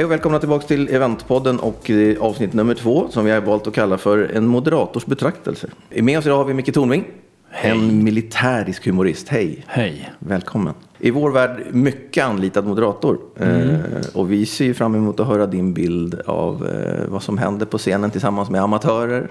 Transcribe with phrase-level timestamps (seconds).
[0.00, 3.66] Hej och välkomna tillbaka till Eventpodden och eh, avsnitt nummer två som vi har valt
[3.66, 5.68] att kalla för en moderators betraktelse.
[5.88, 7.04] Med oss idag har vi Micke Tornving,
[7.50, 9.28] en militärisk humorist.
[9.28, 9.64] Hej!
[9.66, 10.12] Hej.
[10.18, 10.74] Välkommen!
[10.98, 13.18] I vår värld mycket anlitad moderator.
[13.36, 13.78] Eh,
[14.14, 17.66] och vi ser ju fram emot att höra din bild av eh, vad som händer
[17.66, 19.30] på scenen tillsammans med amatörer,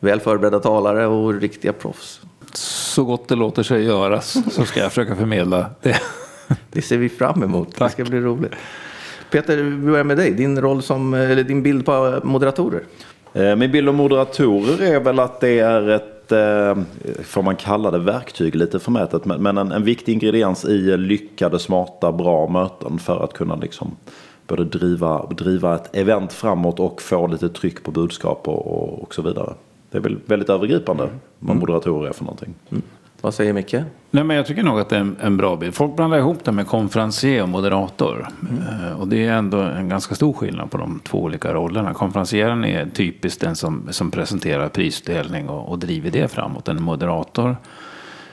[0.00, 2.20] väl förberedda talare och riktiga proffs.
[2.54, 6.00] Så gott det låter sig göras så ska jag försöka förmedla det.
[6.72, 7.78] Det ser vi fram emot.
[7.78, 8.52] Det ska bli roligt.
[9.30, 10.30] Peter, vi börjar med dig.
[10.30, 12.82] Din roll som, eller din bild på moderatorer.
[13.32, 16.82] Eh, Min bild av moderatorer är väl att det är ett, eh,
[17.24, 22.12] får man kalla det verktyg lite förmätet, men en, en viktig ingrediens i lyckade, smarta,
[22.12, 23.96] bra möten för att kunna liksom
[24.46, 29.14] både driva, driva ett event framåt och få lite tryck på budskap och, och, och
[29.14, 29.54] så vidare.
[29.90, 31.08] Det är väl väldigt övergripande
[31.38, 32.54] vad moderatorer är för någonting.
[33.22, 33.74] Vad säger Micke?
[34.10, 35.74] Nej, men jag tycker nog att det är en, en bra bild.
[35.74, 38.28] Folk blandar ihop det med konferencier och moderator.
[38.70, 41.94] Eh, Och det är ändå en ganska stor skillnad på de två olika rollerna.
[41.94, 46.68] Konferencieren är typiskt den som, som presenterar prisdelning och, och driver det framåt.
[46.68, 47.56] En moderator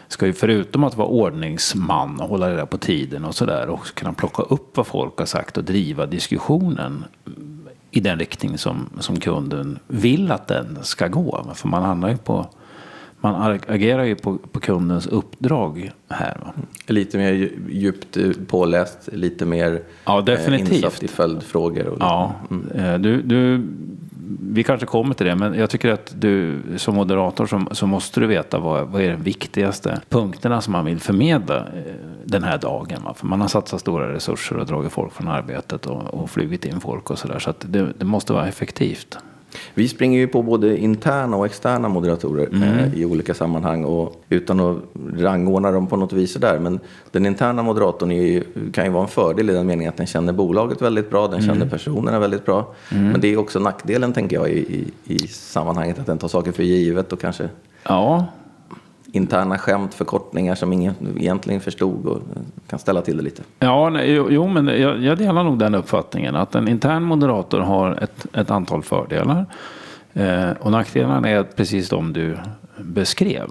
[0.07, 4.13] ska ju förutom att vara ordningsman och hålla reda på tiden och sådär också kunna
[4.13, 7.05] plocka upp vad folk har sagt och driva diskussionen
[7.91, 11.45] i den riktning som, som kunden vill att den ska gå.
[11.55, 12.47] För man handlar ju på
[13.21, 16.37] man agerar ju på, på kundens uppdrag här.
[16.45, 16.53] Va?
[16.87, 20.71] Lite mer dju- djupt påläst, lite mer Ja, eh, definitivt.
[20.73, 21.87] insatt i följdfrågor.
[21.87, 22.33] Och Ja,
[22.75, 23.67] eh, du, du,
[24.41, 28.19] vi kanske kommer till det, men jag tycker att du som moderator så, så måste
[28.19, 31.63] du veta vad, vad är de viktigaste punkterna som man vill förmedla eh,
[32.25, 33.03] den här dagen.
[33.03, 33.13] Va?
[33.13, 36.79] För man har satsat stora resurser och dragit folk från arbetet och, och flugit in
[36.79, 37.39] folk och sådär.
[37.39, 39.17] Så att det, det måste vara effektivt.
[39.73, 42.63] Vi springer ju på både interna och externa moderatorer Mm.
[42.63, 44.77] eh, i olika sammanhang och utan att
[45.17, 46.59] rangordna dem på något vis där.
[46.59, 46.79] Men
[47.11, 50.33] den interna moderatorn ju, kan ju vara en fördel i den meningen att den känner
[50.33, 51.45] bolaget väldigt bra, den Mm.
[51.45, 52.73] känner personerna väldigt bra.
[52.89, 54.59] Men det är också nackdelen tänker jag i,
[55.05, 57.49] i, i sammanhanget att den tar saker för givet och kanske
[57.83, 58.25] Ja,
[59.17, 62.21] interna skämt, förkortningar som ingen egentligen förstod och
[62.69, 63.43] kan ställa till det lite.
[63.59, 68.03] Ja, nej, jo, men jag, jag delar nog den uppfattningen att en intern moderator har
[68.03, 69.45] ett, ett antal fördelar.
[70.13, 72.37] Eh, och nackdelarna är precis de du
[72.77, 73.47] beskrev.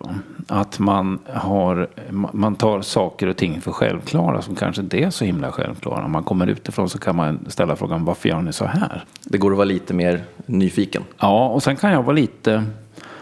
[0.49, 1.88] Att man, har,
[2.33, 6.04] man tar saker och ting för självklara som kanske inte är så himla självklara.
[6.04, 9.04] Om man kommer utifrån så kan man ställa frågan varför gör ni så här?
[9.25, 11.03] Det går att vara lite mer nyfiken.
[11.19, 12.65] Ja, och sen kan jag vara lite,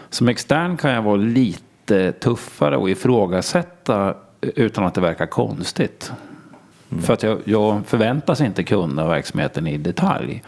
[0.09, 1.64] som extern kan jag vara lite
[2.19, 6.11] tuffare och ifrågasätta utan att det verkar konstigt.
[7.01, 10.43] För att jag, jag förväntas inte kunna verksamheten i detalj.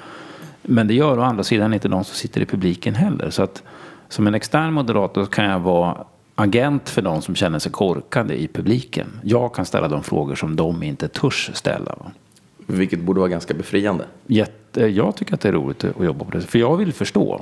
[0.62, 3.30] Men det gör å andra sidan inte de som sitter i publiken heller.
[3.30, 3.64] Så att
[4.10, 5.98] som en extern moderator kan jag vara
[6.36, 9.08] agent för de som känner sig korkade i publiken.
[9.24, 11.96] Jag kan ställa de frågor som de inte törs ställa.
[12.58, 14.06] Vilket borde vara ganska befriande.
[14.28, 17.42] Jätte, jag tycker att det är roligt att jobba på det För jag vill förstå.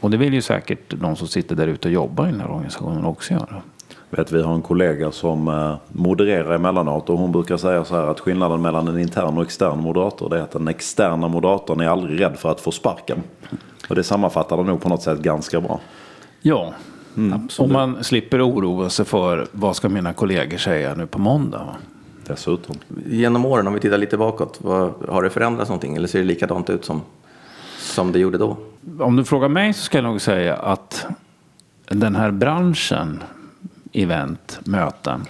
[0.00, 2.50] Och det vill ju säkert de som sitter där ute och jobbar i den här
[2.50, 3.62] organisationen också göra.
[4.10, 8.06] Vet, vi har en kollega som eh, modererar emellanåt och hon brukar säga så här
[8.06, 11.88] att skillnaden mellan en intern och extern moderator det är att den externa moderatorn är
[11.88, 13.22] aldrig rädd för att få sparken.
[13.88, 15.80] Och det sammanfattar det nog på något sätt ganska bra.
[16.42, 16.72] Ja,
[17.58, 21.76] om man slipper oroa sig för vad ska mina kollegor säga nu på måndag.
[22.30, 22.76] Dessutom.
[23.06, 26.24] Genom åren, om vi tittar lite bakåt, vad, har det förändrats någonting eller ser det
[26.24, 27.02] likadant ut som,
[27.78, 28.56] som det gjorde då?
[28.98, 31.06] Om du frågar mig så ska jag nog säga att
[31.88, 33.22] den här branschen,
[33.92, 35.26] event, möten,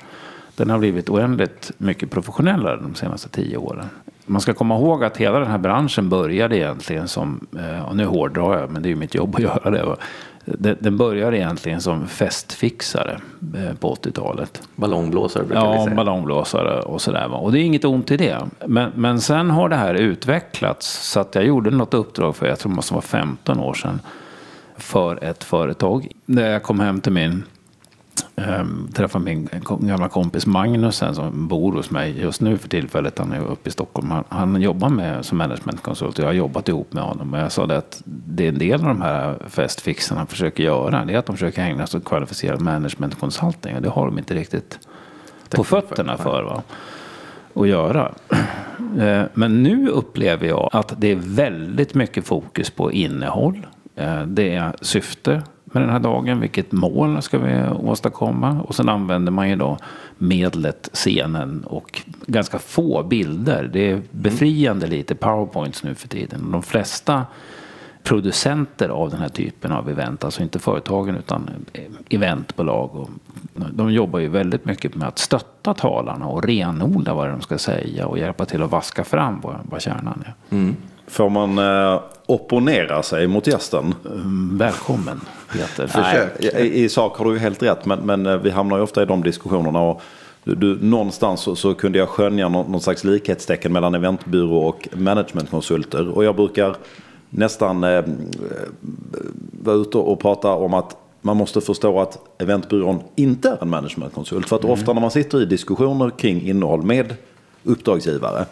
[0.56, 3.86] den har blivit oändligt mycket professionellare de senaste tio åren.
[4.26, 8.04] Man ska komma ihåg att hela den här branschen började egentligen som, eh, och nu
[8.04, 9.96] hårdrar jag, men det är ju mitt jobb att göra det.
[10.44, 13.20] Den började egentligen som festfixare
[13.56, 14.62] eh, på 80-talet.
[14.76, 15.96] Ballongblåsare brukar vi Ja, säga.
[15.96, 17.34] ballongblåsare och sådär.
[17.34, 18.38] Och det är inget ont i det.
[18.66, 22.58] Men, men sen har det här utvecklats så att jag gjorde något uppdrag för, jag
[22.58, 24.00] tror det måste vara 15 år sedan,
[24.76, 26.08] för ett företag.
[26.26, 27.44] När jag kom hem till min,
[28.36, 33.18] ähm, träffade min gamla kompis Magnus sen, som bor hos mig just nu för tillfället.
[33.18, 34.10] Han är uppe i Stockholm.
[34.10, 37.34] Han, han jobbar med som managementkonsult och jag har jobbat ihop med honom.
[37.34, 41.04] Och jag sa det att det är en del av de här festfixarna försöker göra.
[41.04, 43.76] Det är att de försöker ägna sig åt kvalificerad management consulting.
[43.76, 44.78] Och det har de inte riktigt
[45.50, 46.42] på fötterna för.
[46.42, 46.62] Va?
[47.54, 48.12] Att göra.
[48.98, 53.66] Eh, Men nu upplever jag att det är väldigt mycket fokus på innehåll.
[53.96, 56.40] Eh, Det är syfte med den här dagen.
[56.40, 58.60] Vilket mål ska vi åstadkomma?
[58.62, 59.78] Och sen använder man ju då
[60.18, 63.70] medlet scenen och ganska få bilder.
[63.72, 66.50] Det är befriande lite powerpoints nu för tiden.
[66.50, 67.26] De flesta
[68.02, 71.50] producenter av den här typen av event, alltså inte företagen utan
[72.08, 72.96] eventbolag.
[72.96, 73.10] Och
[73.72, 78.06] de jobbar ju väldigt mycket med att stötta talarna och renodla vad de ska säga
[78.06, 80.56] och hjälpa till att vaska fram vad, vad kärnan är.
[80.56, 80.76] Mm.
[81.10, 83.94] Får man eh, opponera sig mot gästen?
[84.06, 85.20] Mm, välkommen
[85.52, 85.86] Peter.
[85.86, 86.32] Försök.
[86.54, 89.02] Nej, i, I sak har du helt rätt, men, men eh, vi hamnar ju ofta
[89.02, 89.80] i de diskussionerna.
[89.80, 90.02] Och
[90.44, 94.88] du, du, någonstans så, så kunde jag skönja någon, någon slags likhetstecken mellan eventbyrå och
[94.92, 96.08] managementkonsulter.
[96.08, 96.76] Och jag brukar
[97.30, 98.04] nästan eh,
[99.62, 104.48] vara ute och prata om att man måste förstå att eventbyrån inte är en managementkonsult.
[104.48, 107.14] För att ofta när man sitter i diskussioner kring innehåll med
[107.64, 108.46] uppdragsgivare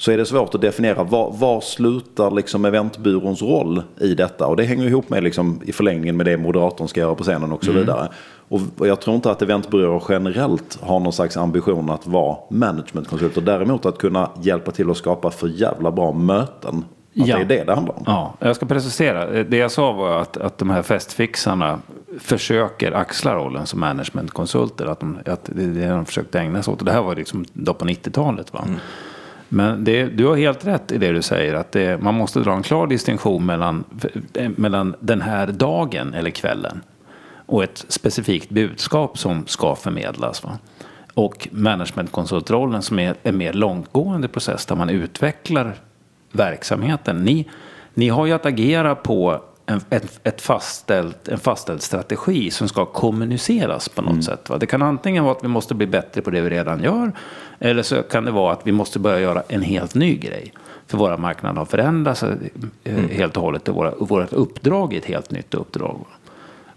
[0.00, 4.46] så är det svårt att definiera var, var slutar liksom eventbyråns roll i detta.
[4.46, 7.52] Och det hänger ihop med liksom, i förlängningen med det moderatorn ska göra på scenen
[7.52, 8.08] och så vidare.
[8.48, 13.40] Och, och jag tror inte att eventbyråer generellt har någon slags ambition att vara managementkonsulter.
[13.40, 16.76] Däremot att kunna hjälpa till att skapa för jävla bra möten.
[17.20, 17.36] Att Ja.
[17.36, 18.02] det är det det handlar om.
[18.06, 19.42] Ja, jag ska precisera.
[19.42, 21.78] Det jag sa var att, att de här festfixarna
[22.18, 24.86] försöker axla rollen som managementkonsulter.
[24.86, 26.78] Att, de, att det är det de försökte ägna sig åt.
[26.80, 28.52] Och det här var liksom då på 90-talet.
[28.52, 28.64] Va?
[29.52, 31.54] Men det, du har helt rätt i det du säger.
[31.54, 33.84] Att det, man måste dra en klar distinktion mellan,
[34.34, 36.80] eh, mellan den här dagen eller kvällen
[37.46, 40.44] och ett specifikt budskap som ska förmedlas.
[40.44, 40.58] Va?
[41.14, 45.74] Och managementkonsultrollen som är en mer långtgående process där man utvecklar
[46.32, 47.24] verksamheten.
[47.24, 47.48] Ni,
[47.94, 52.84] ni har ju att agera på en, ett, ett fastställt, en fastställd strategi som ska
[52.84, 54.50] kommuniceras på något sätt.
[54.50, 54.58] Va?
[54.58, 57.12] Det kan antingen vara att vi måste bli bättre på det vi redan gör.
[57.58, 60.52] Eller så kan det vara att vi måste börja göra en helt ny grej.
[60.86, 63.68] För våra marknader har förändrats eh, helt och hållet.
[63.68, 66.06] och Våra, vårt uppdrag är ett helt nytt uppdrag.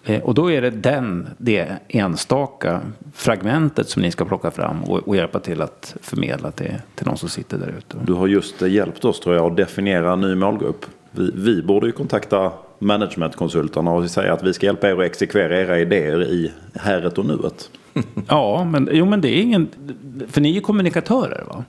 [0.05, 2.81] Eh, Och då är det den, det enstaka
[3.13, 7.17] fragmentet som ni ska plocka fram och, och hjälpa till att förmedla till, till de
[7.17, 7.97] som sitter där ute.
[8.03, 10.85] Du har just hjälpt oss tror jag att definiera en ny målgrupp.
[11.11, 12.51] Vi, vi borde ju kontakta
[12.83, 17.25] managementkonsulterna och säga att vi ska hjälpa er att exekvera era idéer i häret och
[17.25, 17.69] nuet.
[18.27, 19.67] Ja, men, jo, men det är ingen...
[20.27, 21.63] För ni är ju kommunikatörer, va?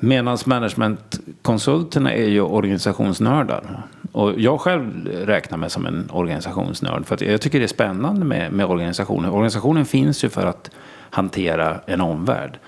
[0.00, 3.82] Medan managementkonsulterna är ju organisationsnördar.
[4.12, 7.06] Och jag själv räknar mig som en organisationsnörd.
[7.06, 9.30] För att jag tycker det är spännande med, med organisationer.
[9.30, 10.70] Organisationen finns ju för att
[11.10, 12.58] hantera en omvärld.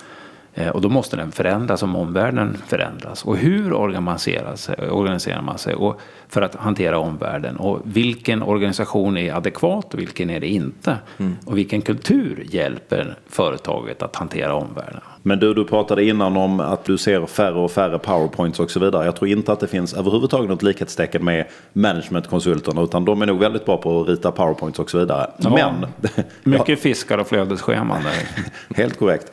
[0.61, 3.25] Eh, Och då måste den förändras om omvärlden förändras.
[3.25, 7.57] Och hur organiserar, man sig och för att hantera omvärlden?
[7.57, 10.97] Och vilken organisation är adekvat och vilken är det inte?
[11.45, 15.01] Och vilken kultur hjälper företaget att hantera omvärlden?
[15.23, 18.81] Men du, du pratade innan om att du ser färre och färre powerpoints och så
[18.81, 19.05] vidare.
[19.05, 22.83] Jag tror inte att det finns överhuvudtaget något likhetstecken med managementkonsulterna.
[22.83, 25.31] Utan de är nog väldigt bra på att rita powerpoints och så vidare.
[25.37, 25.51] Ja.
[25.51, 25.87] Men,
[26.43, 28.03] Mycket fiskar och flödesscheman
[28.77, 29.33] helt korrekt.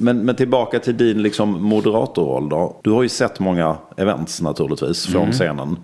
[0.00, 2.76] Men, men tillbaka till din liksom moderatorroll då.
[2.82, 5.76] Du har ju sett många events naturligtvis från scenen.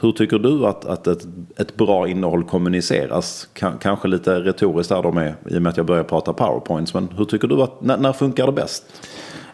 [0.00, 3.48] Hur tycker du att, att ett, ett bra innehåll kommuniceras?
[3.54, 6.94] Ka- kanske lite retoriskt där då med, i och med att jag börjar prata powerpoints.
[6.94, 8.84] Men hur tycker du att, när, när funkar det bäst?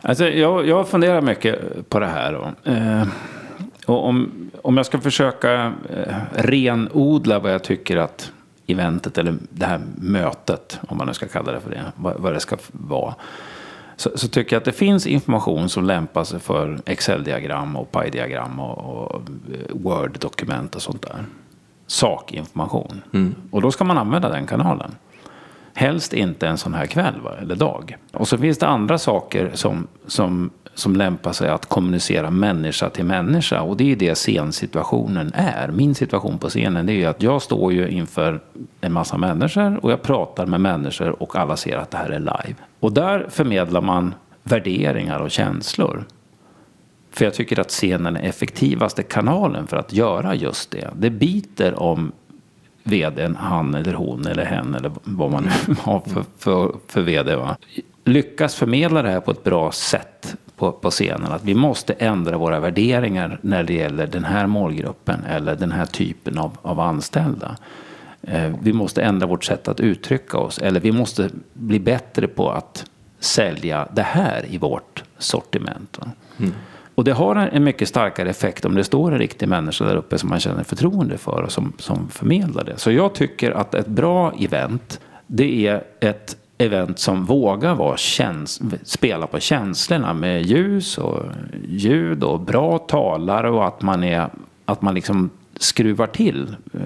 [0.00, 1.58] Alltså, jag, jag funderar mycket
[1.88, 2.54] på det här.
[2.64, 3.08] Eh,
[3.86, 8.32] och om, om jag ska försöka eh, renodla vad jag tycker att
[8.66, 12.32] eventet eller det här mötet, om man nu ska kalla det för det, vad, vad
[12.32, 13.14] det ska vara.
[13.96, 18.60] Så, så tycker jag att det finns information som lämpar sig för Excel-diagram och PI-diagram
[18.60, 19.20] och, och
[19.52, 21.24] eh, Word-dokument och sånt där.
[21.86, 23.02] Sakinformation.
[23.50, 24.94] Och då ska man använda den kanalen.
[25.74, 27.30] Helst inte en sån här kväll va?
[27.40, 27.96] eller dag.
[28.12, 33.04] Och så finns det andra saker som, som, som lämpar sig att kommunicera människa till
[33.04, 33.60] människa.
[33.60, 35.68] Och det är det scensituationen är.
[35.68, 38.40] Min situation på scenen det är ju att jag står ju inför
[38.80, 42.18] en massa människor och jag pratar med människor och alla ser att det här är
[42.18, 42.54] live.
[42.80, 46.04] Och där förmedlar man värderingar och känslor.
[47.10, 50.90] För jag tycker att scenen är effektivaste kanalen för att göra just det.
[50.96, 52.12] Det biter om
[52.82, 57.36] vdn, han eller hon eller hen eller vad man nu har för, för, för vd.
[57.36, 57.56] Va?
[58.04, 61.32] Lyckas förmedla det här på ett bra sätt på, på scenen.
[61.32, 65.86] Att vi måste ändra våra värderingar när det gäller den här målgruppen eller den här
[65.86, 67.56] typen av, av anställda.
[68.22, 70.58] Eh, vi måste ändra vårt sätt att uttrycka oss.
[70.58, 72.84] Eller vi måste bli bättre på att
[73.20, 75.98] sälja det här i vårt sortiment.
[76.00, 76.10] Va?
[76.94, 79.96] Och det har en- en mycket starkare effekt om det står en riktig människa där
[79.96, 82.78] uppe som man känner förtroende för och som, som förmedlar det.
[82.78, 88.62] Så jag tycker att ett bra event, det är ett event som vågar vara käns-
[88.84, 91.22] spela på känslorna med ljus och
[91.68, 94.28] ljud och bra talare och att man, är,
[94.64, 96.80] att man liksom skruvar till eh,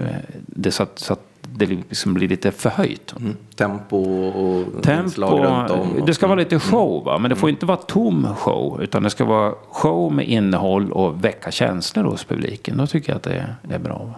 [0.45, 3.13] det så att, så att det liksom blir lite förhöjt.
[3.19, 3.35] Mm.
[3.55, 3.97] Tempo
[4.27, 6.05] och Tempo, inslag runt om.
[6.05, 7.17] det ska vara lite show va?
[7.17, 8.81] men det får inte vara tom show.
[8.83, 12.77] Utan det ska vara show med innehåll och väcka känslor hos publiken.
[12.77, 13.97] Då tycker jag att det är, det är bra.
[13.97, 14.15] Va?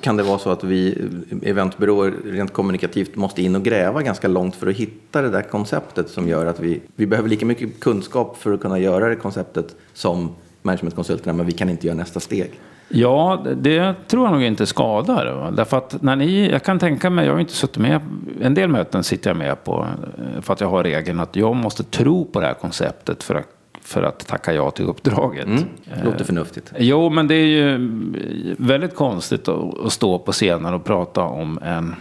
[0.00, 1.08] Kan det vara så att vi
[1.42, 6.08] eventbyråer rent kommunikativt måste in och gräva ganska långt för att hitta det där konceptet
[6.08, 9.76] som gör att vi, vi behöver lika mycket kunskap för att kunna göra det konceptet
[9.92, 10.30] som
[10.62, 12.50] managementkonsulterna, men vi kan inte göra nästa steg.
[12.88, 15.32] Ja, det tror jag nog inte skadar.
[15.34, 15.50] Va?
[15.50, 18.00] Därför att när ni, jag kan tänka mig, jag har inte suttit med,
[18.40, 19.86] en del möten sitter jag med på
[20.18, 23.34] eh, för att jag har regeln att jag måste tro på det här konceptet för
[23.34, 23.46] att,
[23.82, 25.46] för att tacka ja till uppdraget.
[25.46, 25.64] Mm.
[26.04, 26.72] Låter förnuftigt.
[26.78, 27.78] Jo, men det är ju
[28.58, 31.94] väldigt konstigt att, att stå på scenen och prata om en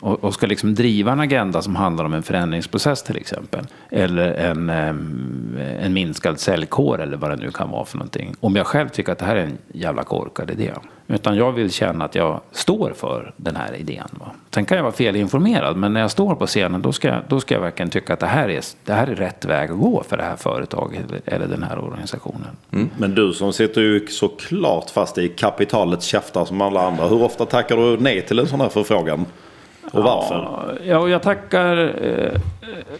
[0.00, 3.66] och, och ska liksom driva en agenda som handlar om en förändringsprocess till exempel.
[3.90, 8.34] Eller en, eh, en minskad säljkår eller vad det nu kan vara för någonting.
[8.40, 10.72] Om jag själv tycker att det här är en jävla korkad idé.
[11.06, 14.08] Utan jag vill känna att jag står för den här idén.
[14.12, 14.26] Va?
[14.50, 17.40] Sen kan jag vara felinformerad, men när jag står på scenen då ska, jag, då
[17.40, 20.02] ska jag verkligen tycka att det här, är, det här är rätt väg att gå
[20.08, 22.56] för det här företaget eller den här organisationen.
[22.72, 22.90] Mm.
[22.98, 27.06] Men du som sitter ju såklart fast i kapitalets käftar som alla andra.
[27.06, 29.26] Hur ofta tackar du nej till en sån här förfrågan?
[29.92, 30.78] Och varför?
[30.84, 31.76] Ja, och jag tackar...
[32.04, 32.40] Eh,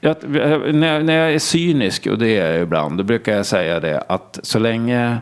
[0.01, 3.47] jag, eh, när, när jag är cynisk, och det är jag ibland, då brukar jag
[3.47, 5.19] säga det att så länge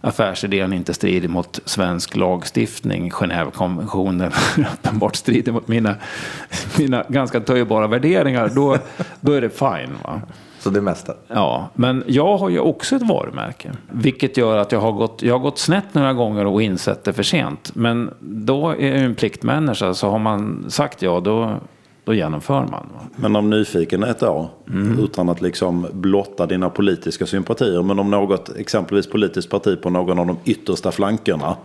[0.00, 4.32] affärsidén inte strider mot svensk lagstiftning, Genèvekonventionen
[4.72, 5.94] uppenbart strider mot mina,
[6.78, 8.78] mina ganska töjbara värderingar, då,
[9.20, 9.98] då är det fine.
[10.04, 10.20] Va?
[10.58, 11.14] Så det mesta?
[11.28, 13.72] Ja, men jag har ju också ett varumärke.
[13.90, 17.12] Vilket gör att jag har gått, jag har gått snett några gånger och insett det
[17.12, 17.70] för sent.
[17.74, 21.54] Men då är jag en pliktmänniska, så har man sagt ja, då,
[22.04, 22.86] då genomför man.
[23.16, 24.98] Men om nyfikenhet då, mm.
[25.04, 27.82] utan att liksom blotta dina politiska sympatier.
[27.82, 31.56] Men om något, exempelvis politiskt parti på någon av de yttersta flankerna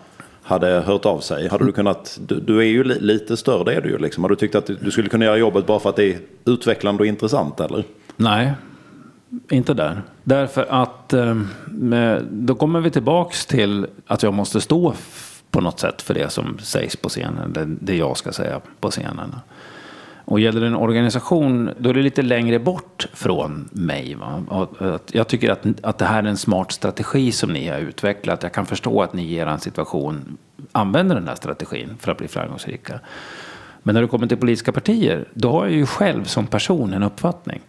[0.44, 1.48] hade hört av sig.
[1.48, 4.24] Hade du kunnat, du, du är ju li, lite större, det är du ju liksom.
[4.24, 7.04] Hade du tyckt att du skulle kunna göra jobbet bara för att det är utvecklande
[7.04, 7.84] och intressant eller?
[8.16, 8.54] Nej,
[9.50, 10.02] inte där.
[10.24, 11.36] Därför att eh,
[12.30, 14.94] då kommer vi tillbaks till att jag måste stå
[15.52, 17.54] på något sätt för det som sägs på scenen.
[17.54, 19.36] Det, det jag ska säga på scenen.
[20.26, 24.16] Och gäller det en organisation, då är det lite längre bort från mig.
[24.16, 24.68] Va?
[25.12, 28.44] Jag tycker att, att det här är en smart strategi som ni har utvecklat.
[28.44, 30.38] Jag kan förstå att ni i er situation
[30.72, 33.00] använder den här strategin för att bli framgångsrika.
[33.84, 37.04] Men när det kommer till politiska partier, då har jag ju själv som person en
[37.04, 37.62] uppfattning.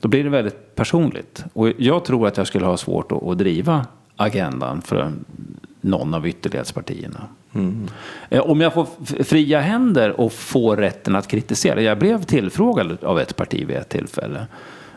[0.00, 1.44] Då blir det väldigt personligt.
[1.52, 5.12] Och jag tror att jag skulle ha svårt att, att driva agendan för
[5.80, 7.20] någon av ytterlighetspartierna.
[7.54, 7.88] Mm.
[8.30, 8.86] Om jag får
[9.24, 11.82] fria händer och får rätten att kritisera.
[11.82, 14.46] Jag blev tillfrågad av ett parti vid ett tillfälle.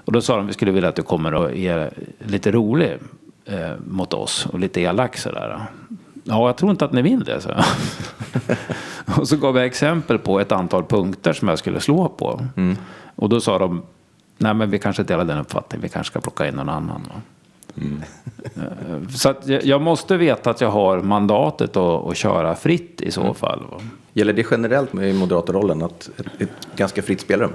[0.05, 2.97] Och då sa de att vi skulle vilja att du kommer och är lite rolig
[3.45, 5.61] eh, mot oss och lite elak sådär.
[6.23, 7.49] Ja, jag tror inte att ni vill det, så.
[9.21, 12.45] och så gav jag exempel på ett antal punkter som jag skulle slå på.
[12.57, 12.77] Mm.
[13.15, 13.81] Och då sa de,
[14.37, 17.01] nej men vi kanske delar den uppfattningen, vi kanske ska plocka in någon annan.
[17.77, 18.01] Mm.
[19.09, 23.21] Så att jag måste veta att jag har mandatet att, att köra fritt i så
[23.21, 23.33] mm.
[23.33, 23.63] fall.
[24.13, 27.51] Gäller det generellt med moderatorrollen, att ett, ett, ganska fritt spelrum?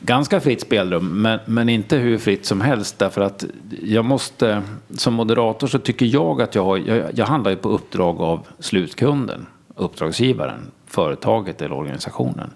[0.00, 2.98] Ganska fritt spelrum, men, men inte hur fritt som helst.
[2.98, 3.44] Därför att
[3.82, 4.62] jag måste,
[4.96, 8.46] som moderator så tycker jag att jag har, jag, jag handlar ju på uppdrag av
[8.58, 12.50] slutkunden, uppdragsgivaren, företaget eller organisationen.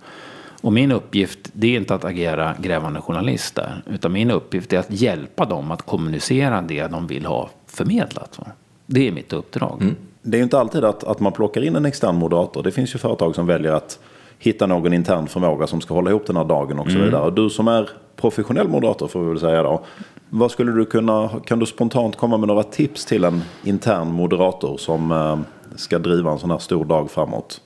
[0.61, 3.83] Och min uppgift det är inte att agera grävande journalist där.
[3.87, 8.39] Utan min uppgift är att hjälpa dem att kommunicera det de vill ha förmedlat.
[8.87, 9.83] Det är mitt uppdrag.
[9.83, 9.97] Mm.
[10.23, 12.63] Det är ju inte alltid att, att man plockar in en extern moderator.
[12.63, 13.99] Det finns ju företag som väljer att
[14.39, 17.05] hitta någon intern förmåga som ska hålla ihop den här dagen och så mm.
[17.05, 17.31] vidare.
[17.31, 19.85] Du som är professionell moderator får vi väl säga då.
[20.29, 24.77] Vad skulle du kunna, kan du spontant komma med några tips till en intern moderator
[24.77, 25.39] som eh,
[25.77, 27.61] ska driva en sån här stor dag framåt?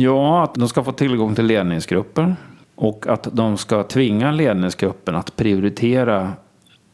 [0.00, 2.36] Ja, att de ska få tillgång till ledningsgrupper.
[2.74, 6.32] Och att de ska tvinga ledningsgruppen att prioritera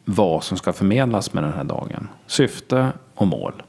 [0.05, 2.07] vad som ska förmedlas med den här dagen.
[2.27, 3.63] Syfte och mål.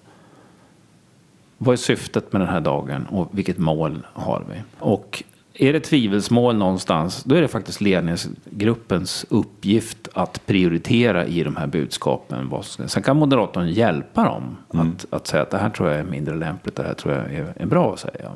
[1.58, 4.62] Vad är syftet med den här dagen och vilket mål har vi?
[4.78, 5.22] Och
[5.54, 11.66] är det tvivelsmål någonstans, då är det faktiskt ledningsgruppens uppgift att prioritera i de här
[11.66, 12.50] budskapen.
[12.62, 14.90] Sen kan moderatorn hjälpa dem mm.
[14.90, 17.34] att, att säga att det här tror jag är mindre lämpligt, det här tror jag
[17.34, 18.30] är, är bra att säga.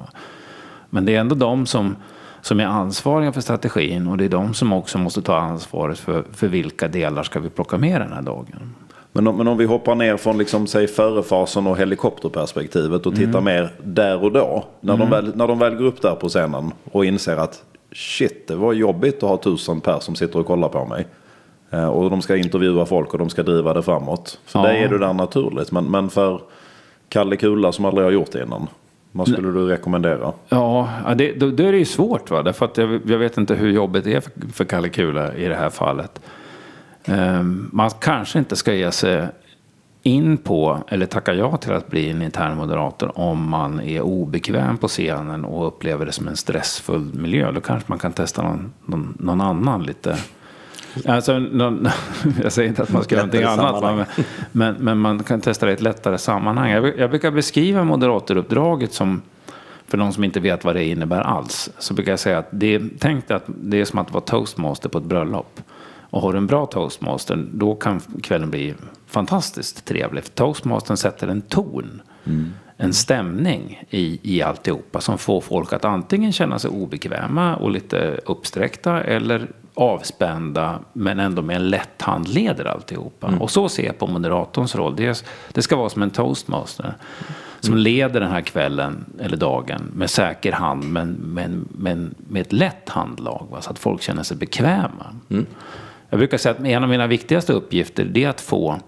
[0.97, 1.97] Men det är ändå de som,
[2.41, 6.25] som är ansvariga för strategin och det är de som också måste ta ansvaret för,
[6.33, 8.75] för vilka delar ska vi plocka med den här dagen.
[9.13, 13.39] Men om, men om vi hoppar ner från liksom, säg förefasen och helikopterperspektivet och tittar
[13.39, 13.45] mm.
[13.45, 14.65] mer där och då.
[14.81, 15.11] När, mm.
[15.11, 17.63] de väl, när de väl går upp där på scenen och inser att
[17.93, 21.07] shit, det var jobbigt att ha tusen pers som sitter och kollar på mig.
[21.71, 24.41] Eh, och de ska intervjua folk och de ska driva det framåt.
[24.45, 24.67] För ja.
[24.67, 25.73] dig är det där naturligt.
[25.73, 26.41] Men, men för
[27.09, 28.69] Kalle Kula som aldrig har gjort det innan.
[29.17, 30.33] Vad skulle du rekommendera?
[30.49, 32.31] Ja, det, då, då är det ju svårt.
[32.31, 32.43] Va?
[32.43, 35.49] Därför att jag, jag vet inte hur jobbigt det är för, för Kalle Kula i
[35.49, 36.21] det här fallet.
[37.09, 39.27] Um, man kanske inte ska ge sig
[40.03, 44.79] in på eller tacka ja till att bli en intern moderator om man är obekväm
[44.79, 47.53] på scenen och upplever det som en stressfull miljö.
[47.53, 50.19] Då kanske man kan testa någon, någon, någon annan lite
[51.05, 51.89] Alltså, någon,
[52.43, 54.07] jag säger inte att man ska göra någonting annat, men,
[54.53, 56.71] men, men man kan testa det i ett lättare sammanhang.
[56.71, 59.23] Jag, jag brukar beskriva moderatoruppdraget som,
[59.87, 62.83] för de som inte vet vad det innebär alls, så brukar jag säga att det,
[62.99, 65.61] tänk dig att det är som att vara toastmaster på ett bröllop.
[66.11, 68.75] Och har du en bra toastmaster, då kan kvällen bli
[69.07, 70.25] fantastiskt trevlig.
[70.25, 72.03] För toastmastern sätter en ton,
[72.77, 78.21] en stämning i, i alltihopa som får folk att antingen känna sig obekväma och lite
[78.27, 83.33] uppsträckta eller avspända men ändå med en lätt hand leder alltihopa.
[83.41, 84.97] Och så ser jag på moderatorns roll.
[84.97, 86.95] Det, det ska vara som en toastmaster
[87.61, 92.53] som leder den här kvällen eller dagen med säker hand men, men, men med ett
[92.53, 93.61] lätt handlag va?
[93.61, 95.17] så att folk känner sig bekväma.
[96.11, 98.81] Jag brukar säga att en av mina viktigaste uppgifter är att få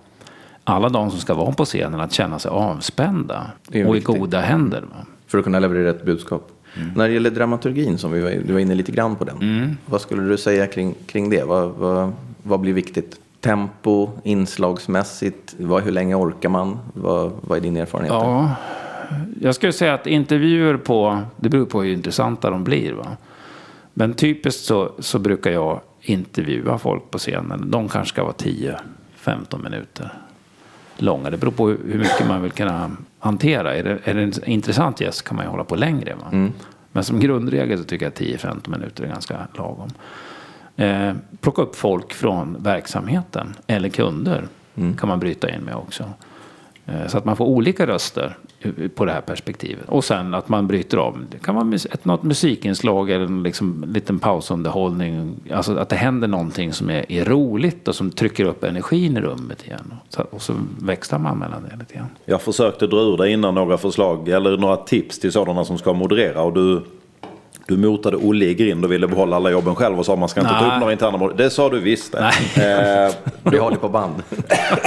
[0.65, 4.05] alla de som ska vara på scenen att känna sig avspända och i viktigt.
[4.05, 4.81] goda händer.
[4.81, 5.07] Va?
[5.27, 6.51] För att kunna leverera ett budskap.
[6.95, 9.37] När det gäller dramaturgin, som vi var, du var inne lite grann på den.
[9.37, 9.77] Mm.
[9.87, 11.45] Vad skulle du säga kring, kring det?
[11.45, 13.21] Vad, vad, vad blir viktigt?
[13.41, 16.79] Tempo, inslagsmässigt, vad, hur länge orkar man?
[16.93, 18.13] Vad, vad är din erfarenhet?
[18.13, 18.55] Ja,
[19.41, 22.93] jag skulle säga att intervjuer på, det beror på hur intressanta de blir.
[22.93, 23.07] Va?
[23.95, 27.71] Men typiskt så, så brukar jag intervjua folk på scenen.
[27.71, 28.35] De kanske ska vara
[29.25, 30.13] 10-15 minuter
[31.03, 31.31] långa.
[31.31, 33.75] Det beror på hur mycket man vill kunna hantera.
[33.77, 36.15] Är det, är det en intressant gäst kan man ju hålla på längre.
[36.15, 36.51] Va?
[36.93, 39.89] Men som grundregel så tycker jag 10-15 minuter är ganska lagom.
[40.77, 44.49] Eh, plocka upp folk från verksamheten eller kunder
[44.99, 46.05] kan man bryta in med också.
[46.87, 48.37] Eh, Så att man får olika röster
[48.95, 49.89] på det här perspektivet.
[49.89, 51.25] Och sen att man bryter av.
[51.31, 55.37] Det kan vara ett, något musikinslag eller en liksom, liten pausunderhållning.
[55.53, 59.21] Alltså att det händer någonting som är, är roligt och som trycker upp energin i
[59.21, 59.95] rummet igen.
[60.09, 62.09] Så, och så växlar man mellan det lite grann.
[62.25, 65.93] Jag försökte dra ur dig innan några förslag eller några tips till sådana som ska
[65.93, 66.83] moderera och du,
[67.69, 70.41] du motade Olle i grind och ville behålla alla jobben själv och sa man ska
[70.41, 70.75] inte ta Nej.
[70.75, 72.19] upp några interna mod- Det sa du visst det.
[73.09, 73.15] Eh,
[73.53, 74.15] Vi har det på band.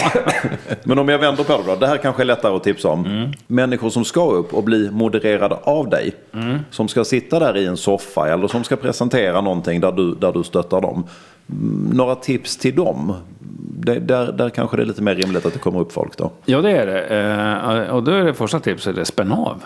[0.84, 1.76] men om jag vänder på det då.
[1.76, 3.06] Det här kanske är lättare att tipsa om.
[3.06, 3.32] Mm.
[3.48, 6.12] Människor som ska upp och bli modererade av dig.
[6.34, 6.58] Mm.
[6.72, 10.32] Som ska sitta där i en soffa eller som ska presentera någonting där du, där
[10.32, 11.04] du stöttar dem.
[11.52, 13.14] Mm, Några tips till dem?
[13.80, 16.32] Det, där, där kanske det är lite mer rimligt att det kommer upp folk då.
[16.46, 17.02] Ja, det är det.
[17.86, 19.64] Eh, och då är det första tipset det spänn av.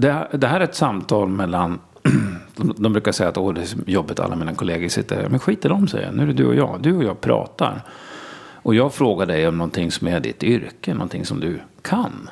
[0.00, 1.78] Det, det här är ett samtal mellan
[2.56, 5.28] de, de brukar säga att Åh, det är jobbigt alla mina kollegor sitter här.
[5.28, 6.14] Men skit i dem säger jag.
[6.14, 6.78] Nu är det du och jag.
[6.80, 7.82] Du och jag pratar.
[8.62, 10.94] Och jag frågar dig om någonting som är ditt yrke.
[10.94, 12.30] Någonting som du kan.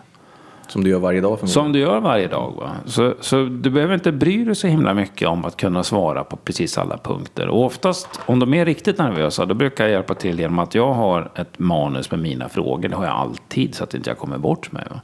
[0.68, 1.64] Som du gör varje dag förmodligen.
[1.64, 2.52] Som du gör varje dag.
[2.56, 2.70] Va?
[2.84, 6.36] Så, så du behöver inte bry dig så himla mycket om att kunna svara på
[6.36, 7.48] precis alla punkter.
[7.48, 10.94] Och oftast, om de är riktigt nervösa, då brukar jag hjälpa till genom att jag
[10.94, 12.88] har ett manus med mina frågor.
[12.88, 14.84] Det har jag alltid, så att inte jag kommer bort mig.
[14.90, 15.00] Va?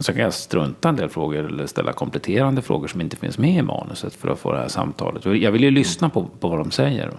[0.00, 3.38] Och så kan jag strunta en del frågor eller ställa kompletterande frågor som inte finns
[3.38, 5.24] med i manuset för att få det här samtalet.
[5.24, 7.10] Jag vill ju lyssna på, på vad de säger.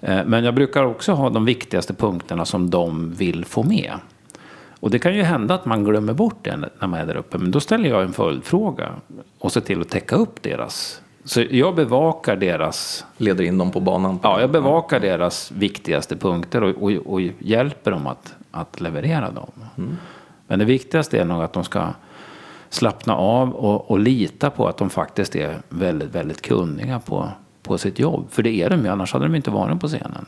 [0.00, 3.92] Eh, Men jag brukar också ha de viktigaste punkterna som de vill få med.
[4.80, 7.38] Och det kan ju hända att man glömmer bort det när man är där uppe.
[7.38, 8.88] Men då ställer jag en följdfråga
[9.38, 11.00] och ser till att täcka upp deras.
[11.24, 14.18] Så jag bevakar deras, Leder in dem på banan.
[14.22, 19.50] ja, jag bevakar deras viktigaste punkter och, och, och hjälper dem att, att leverera dem.
[20.46, 21.88] Men det viktigaste är nog att de ska
[22.70, 27.28] slappna av och, och lita på att de faktiskt är väldigt, väldigt kunniga på,
[27.62, 28.26] på sitt jobb.
[28.30, 30.26] För det är de ju, annars hade de inte varit på scenen.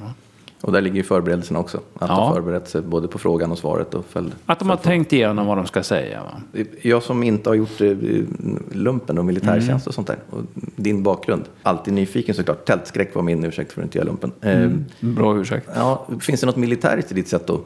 [0.60, 1.76] Och där ligger ju förberedelsen också.
[1.98, 2.14] Att Ja.
[2.14, 3.94] ha förberett sig både på frågan och svaret.
[3.94, 4.32] Och följd.
[4.46, 6.22] Att de har tänkt igenom vad de ska säga.
[6.22, 6.62] Va?
[6.82, 7.96] Jag som inte har gjort eh,
[8.72, 9.82] lumpen och militärtjänst Mm.
[9.86, 10.16] och sånt där.
[10.30, 10.42] Och
[10.76, 11.44] din bakgrund.
[11.62, 12.64] Alltid nyfiken såklart.
[12.64, 14.32] Tältskräck var min ursäkt för att inte göra lumpen.
[14.40, 14.70] Eh,
[15.00, 15.68] Bra ursäkt.
[15.74, 17.60] Ja, finns det något militäriskt i ditt sätt att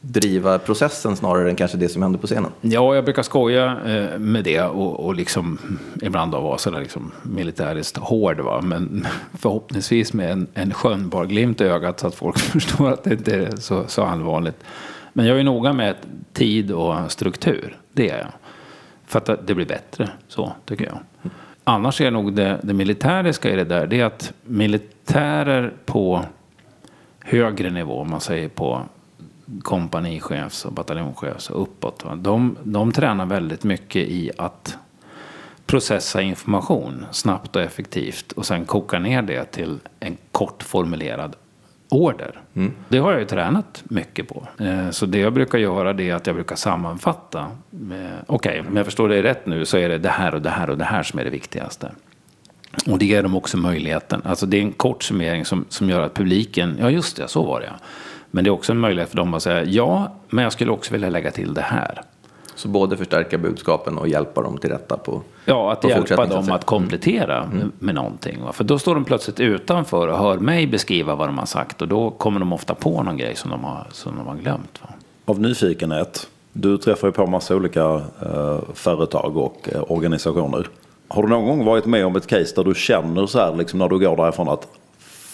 [0.00, 2.50] driva processen snarare än kanske det som händer på scenen?
[2.60, 5.58] Ja, jag brukar skoja eh, med det och, och liksom
[6.02, 8.40] ibland då vara sådär liksom militäriskt hård.
[8.40, 8.60] Va?
[8.60, 9.06] Men
[9.38, 13.36] förhoppningsvis med en, en skönbar glimt i ögat så att folk förstår att det inte
[13.36, 14.64] är så, så allvarligt.
[15.12, 15.94] Men jag är noga med
[16.32, 17.76] tid och struktur.
[17.92, 18.32] Det är jag.
[19.06, 20.98] För att det blir bättre så, tycker jag.
[21.64, 26.24] Annars är nog det, det militäriska i det där, det är att militärer på
[27.20, 28.82] högre nivå, om man säger på
[29.62, 32.04] kompanichefs och bataljonschefs och uppåt.
[32.16, 34.78] De, de tränar väldigt mycket i att
[35.66, 41.36] processa information snabbt och effektivt och sen koka ner det till en kort formulerad
[41.88, 42.40] order.
[42.88, 44.46] Det har jag ju tränat mycket på.
[44.58, 47.46] Eh, Så det jag brukar göra det är att jag brukar sammanfatta.
[48.26, 50.70] Okej, om jag förstår det rätt nu så är det det här och det här
[50.70, 51.92] och det här som är det viktigaste.
[52.86, 54.22] Och det ger dem också möjligheten.
[54.24, 57.42] Alltså det är en kort summering som, som gör att publiken, ja just det, så
[57.42, 57.72] var det ja.
[58.30, 60.92] Men det är också en möjlighet för dem att säga ja, men jag skulle också
[60.92, 62.02] vilja lägga till det här.
[62.54, 66.50] Så både förstärka budskapen och hjälpa dem till rätta på Ja, att på hjälpa dem
[66.50, 68.42] att komplettera med, med någonting.
[68.42, 68.52] Va?
[68.52, 71.82] För då står de plötsligt utanför och hör mig beskriva vad de har sagt.
[71.82, 74.80] Och då kommer de ofta på någon grej som de har, som de har glömt.
[74.82, 74.88] Va?
[75.24, 77.84] Av nyfikenhet, du träffar ju på massa olika
[78.22, 80.66] eh, företag och eh, organisationer.
[81.08, 83.78] Har du någon gång varit med om ett case där du känner så här liksom
[83.78, 84.68] när du går därifrån att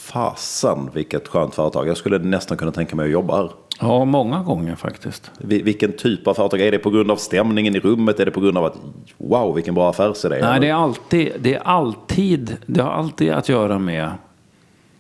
[0.07, 3.51] fasen vilket skönt företag, jag skulle nästan kunna tänka mig att jobba här.
[3.81, 5.31] Ja, många gånger faktiskt.
[5.39, 6.61] Vi- Vilken typ av företag?
[6.61, 8.21] Är det på grund av stämningen i rummet?
[8.21, 8.77] Är det på grund av att
[9.19, 10.39] wow vilken bra affärsidé?
[10.43, 14.11] Nej, det är alltid, det är alltid, det har alltid att göra med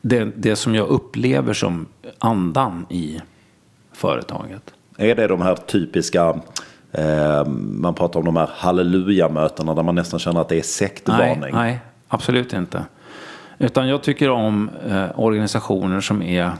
[0.00, 1.86] det, det som jag upplever som
[2.18, 3.20] andan i
[3.92, 4.62] företaget.
[4.96, 6.40] Är det de här typiska,
[6.92, 7.44] eh,
[7.78, 11.54] man pratar om de här halleluja-mötena där man nästan känner att det är Nej, sektvarning?
[11.54, 12.84] nej, absolut inte.
[13.58, 16.52] Utan jag tycker om eh, organisationer som är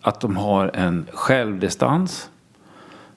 [0.00, 2.30] att de har en självdistans.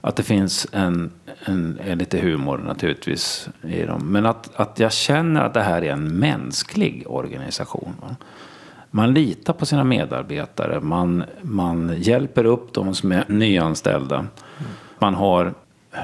[0.02, 1.12] Att det finns en,
[1.46, 4.12] en, en lite humor naturligtvis i dem.
[4.12, 7.94] Men att, att jag känner att det här är en mänsklig organisation.
[8.02, 8.16] Va?
[8.92, 10.80] Man litar på sina medarbetare.
[10.80, 14.26] Man, man hjälper upp de som är nyanställda.
[15.00, 15.54] Man har
[15.92, 16.00] eh,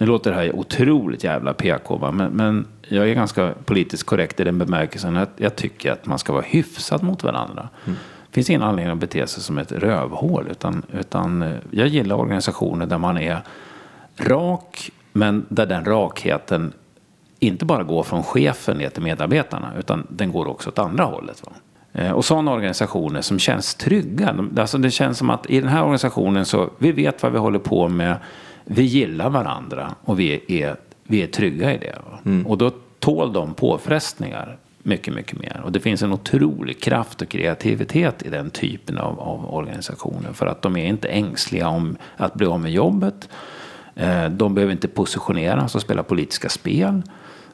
[0.00, 2.12] nu låter det här otroligt jävla PK, va?
[2.12, 6.18] Men, men jag är ganska politiskt korrekt i den bemärkelsen att jag tycker att man
[6.18, 7.68] ska vara hyfsad mot varandra.
[7.84, 10.46] Det finns ingen anledning att bete sig som ett rövhål.
[10.50, 13.40] Utan, utan eh, jag gillar organisationer där man är
[14.16, 16.72] rak, men där den rakheten
[17.38, 21.42] inte bara går från chefen ner till medarbetarna, utan den går också åt andra hållet.
[21.44, 21.52] Va?
[21.92, 24.34] Eh, Och sådana organisationer som känns trygga.
[24.56, 27.58] Alltså det känns som att i den här organisationen så, vi vet vad vi håller
[27.58, 28.16] på med,
[28.72, 31.96] vi gillar varandra och vi är, vi är trygga i det.
[32.10, 32.42] Va?
[32.46, 35.60] Och då tål de påfrestningar mycket, mycket mer.
[35.64, 40.32] Och det finns en otrolig kraft och kreativitet i den typen av, av organisationer.
[40.32, 43.28] För att de är inte ängsliga om att bli av med jobbet.
[43.94, 47.02] Eh, De behöver inte positioneras och spela politiska spel.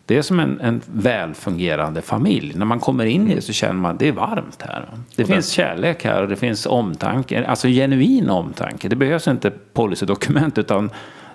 [0.07, 2.53] Det är som en, en välfungerande familj.
[2.57, 4.89] När man kommer in i det så känner man att det är varmt här.
[5.17, 7.47] Det finns kärlek här och det finns omtanke.
[7.47, 8.89] Alltså genuin omtanke.
[8.89, 10.91] Det behövs inte policydokument utan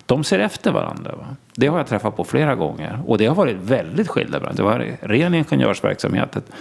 [0.05, 1.15] de ser efter varandra.
[1.15, 1.35] Va?
[1.55, 2.99] Det har jag träffat på flera gånger.
[3.05, 4.57] Och det har varit väldigt skilda branscher.
[4.57, 6.35] Det var ren ingenjörsverksamhet.
[6.35, 6.51] Ett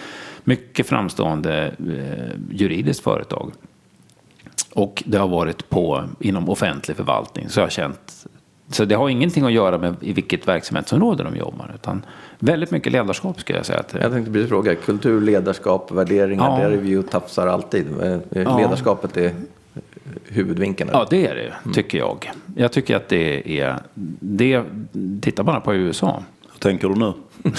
[0.45, 3.53] mycket framstående eh, juridiskt företag.
[4.73, 7.49] Och det har varit på, inom offentlig förvaltning.
[7.49, 8.20] Så jag har känt,
[8.71, 11.71] så det har ingenting att göra med i vilket verksamhetsområde de jobbar.
[11.75, 12.03] Utan
[12.39, 13.79] väldigt mycket ledarskap skulle jag säga.
[13.81, 16.65] Att, Jag tänkte precis fråga, kultur, ledarskap, värderingar, Ja.
[16.65, 17.87] där är vi ju tafsar alltid.
[18.03, 19.33] Eh, Ledarskapet är
[20.29, 20.91] huvudvinkeln.
[20.93, 22.31] ja, det är det, tycker jag.
[22.57, 23.77] Jag tycker att det är...
[24.21, 24.63] Det,
[25.21, 26.23] titta bara på USA.
[26.53, 27.13] Hur tänker du nu?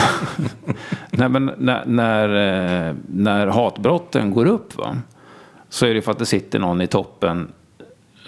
[1.12, 4.98] Nej, men när, när, eh, när hatbrotten går upp va,
[5.70, 7.48] så är det för att det sitter någon i toppen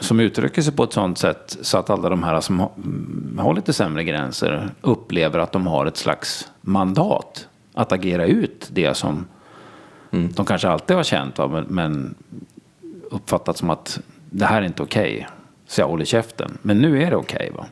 [0.03, 3.39] som uttrycker sig på ett sånt sätt så att alla de här som har, mm,
[3.41, 8.97] har lite sämre gränser upplever att de har ett slags mandat att agera ut det
[8.97, 9.25] som
[10.11, 12.15] de kanske alltid har känt va, men, men
[13.11, 15.27] uppfattat som att det här är inte okej.
[15.67, 16.57] Så jag håller käften.
[16.61, 17.65] Men nu är det okej va.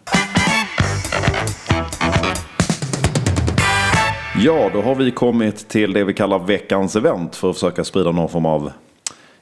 [4.44, 8.12] Ja, då har vi kommit till det vi kallar veckans event för att försöka sprida
[8.12, 8.72] någon form av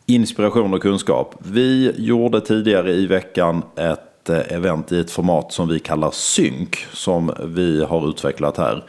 [0.09, 1.35] inspiration och kunskap.
[1.39, 6.77] Vi gjorde tidigare i veckan ett eh, event i ett format som vi kallar synk
[6.93, 8.83] som vi har utvecklat här.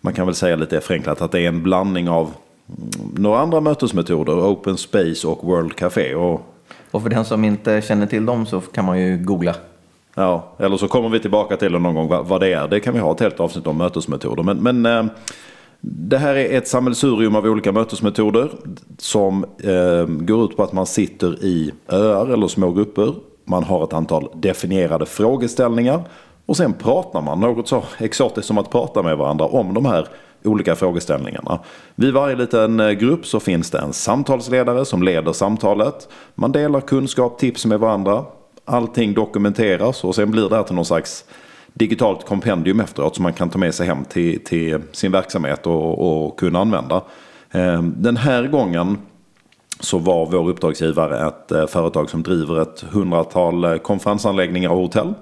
[0.00, 3.60] Man kan väl säga lite förenklat att det är en blandning av mm, några andra
[3.60, 6.14] mötesmetoder, Open Space och World Café.
[6.14, 6.40] Och,
[6.90, 9.54] Och för den som inte känner till dem så kan man ju googla.
[10.14, 12.68] ja, eller så kommer vi tillbaka till det någon gång vad, det är.
[12.68, 14.42] Det kan vi ha ett helt avsnitt om mötesmetoder.
[14.42, 15.12] Men, men eh,
[15.80, 18.50] det här är ett sammelsurium av olika mötesmetoder
[18.98, 23.14] som eh, går ut på att man sitter i öar eller små grupper.
[23.44, 26.02] Man har ett antal definierade frågeställningar
[26.46, 30.08] och sen pratar man något så exotiskt som att prata med varandra om de här
[30.44, 31.58] olika frågeställningarna.
[31.94, 36.08] Vid varje liten eh, grupp så finns det en samtalsledare som leder samtalet.
[36.34, 38.24] Man delar kunskap, tips med varandra.
[38.64, 41.24] Allting dokumenteras och sen blir det här till någon slags
[41.74, 46.24] digitalt kompendium efteråt som man kan ta med sig hem till, till sin verksamhet och,
[46.26, 47.02] och kunna använda.
[47.50, 48.98] Ehm, den här gången
[49.80, 55.14] så var vår uppdragsgivare ett eh, företag som driver ett hundratal eh, konferensanläggningar och hotell.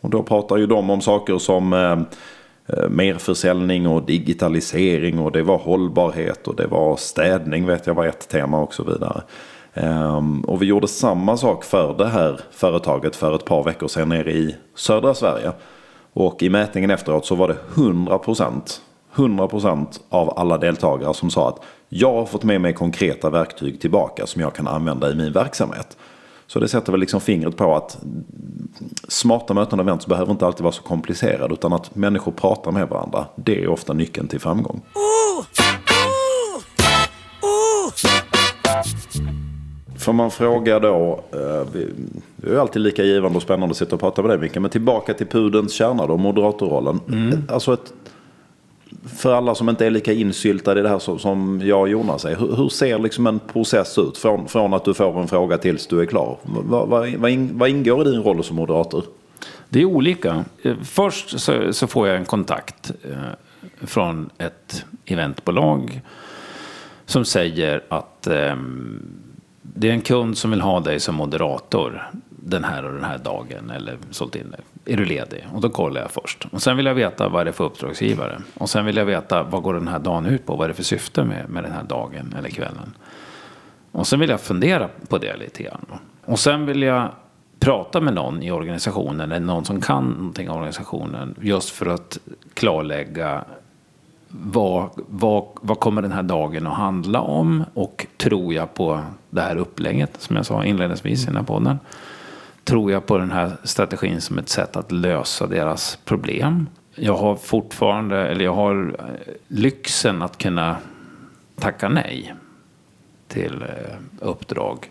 [0.00, 1.98] Och då pratar ju de om saker som eh,
[2.88, 8.28] merförsäljning och digitalisering och det var hållbarhet och det var städning vet jag var ett
[8.28, 9.22] tema och så vidare.
[9.74, 14.08] Ehm, och vi gjorde samma sak för det här företaget för ett par veckor sedan
[14.08, 15.52] nere i södra Sverige.
[16.12, 18.80] Och i mätningen efteråt så var det 100%,
[19.14, 24.26] 100% av alla deltagare som sa att jag har fått med mig konkreta verktyg tillbaka
[24.26, 25.96] som jag kan använda i min verksamhet.
[26.46, 27.98] Så det sätter väl liksom fingret på att
[29.08, 31.54] smarta möten och events behöver inte alltid vara så komplicerade.
[31.54, 33.26] Utan att människor pratar med varandra.
[33.36, 34.82] Det är ofta nyckeln till framgång.
[34.94, 35.81] Oh!
[40.02, 41.66] Får man fråga då, eh,
[42.36, 44.70] det är alltid lika givande och spännande att sitta och prata med dig Micke, men
[44.70, 47.00] tillbaka till pudens kärna då, moderatorrollen.
[47.08, 47.42] Mm.
[47.48, 47.92] Alltså ett,
[49.16, 52.36] för alla som inte är lika insyltade i det här som jag och Jonas är,
[52.36, 56.00] hur, ser liksom en process ut från, från att du får en fråga tills du
[56.00, 56.38] är klar?
[56.42, 57.12] Vad, vad,
[57.52, 59.04] vad ingår i din roll som moderator?
[59.68, 60.44] Det är olika.
[60.62, 66.00] Eh, först så, så får jag en kontakt eh, från ett eventbolag
[67.06, 68.56] som säger att eh,
[69.74, 73.18] det är en kund som vill ha dig som moderator den här och den här
[73.18, 74.60] dagen eller sålt in dig.
[74.84, 75.46] Är du ledig?
[75.54, 76.46] Och då kollar jag först.
[76.50, 78.42] Och sen vill jag veta vad det är för uppdragsgivare.
[78.54, 80.56] Och sen vill jag veta vad går den här dagen ut på?
[80.56, 82.94] Vad är det för syfte med, med den här dagen eller kvällen?
[83.92, 85.86] Och sen vill jag fundera på det lite grann.
[86.24, 87.08] Och sen vill jag
[87.60, 92.18] prata med någon i organisationen eller någon som kan någonting om organisationen just för att
[92.54, 93.44] klarlägga
[94.32, 99.40] vad, vad, vad kommer den här dagen att handla om och tror jag på det
[99.40, 101.78] här upplägget som jag sa inledningsvis i den här podden.
[102.64, 106.66] Tror jag på den här strategin som ett sätt att lösa deras problem.
[106.94, 110.76] Jag har fortfarande, eller jag har eh, lyxen att kunna
[111.58, 112.34] tacka nej
[113.28, 114.90] till eh, uppdrag.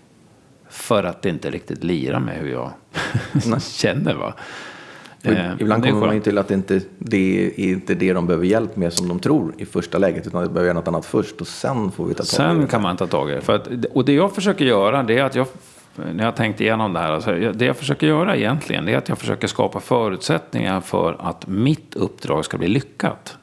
[0.69, 2.71] För att det inte riktigt lirar med hur jag
[3.61, 4.13] känner.
[4.13, 4.33] Va?
[5.23, 8.45] Eh, ibland kommer man ju till att det inte det är inte det de behöver
[8.45, 10.27] hjälp med som de tror i första läget.
[10.27, 12.53] Utan de behöver göra något annat först och sen får vi ta tag sen i
[12.53, 12.61] det.
[12.61, 13.41] Sen kan man ta tag i det.
[13.41, 15.47] För att, och det jag försöker göra det är att jag,
[16.13, 17.11] när jag tänkt igenom det här.
[17.11, 21.47] Alltså, det jag försöker göra egentligen det är att jag försöker skapa förutsättningar för att
[21.47, 23.37] mitt uppdrag ska bli lyckat.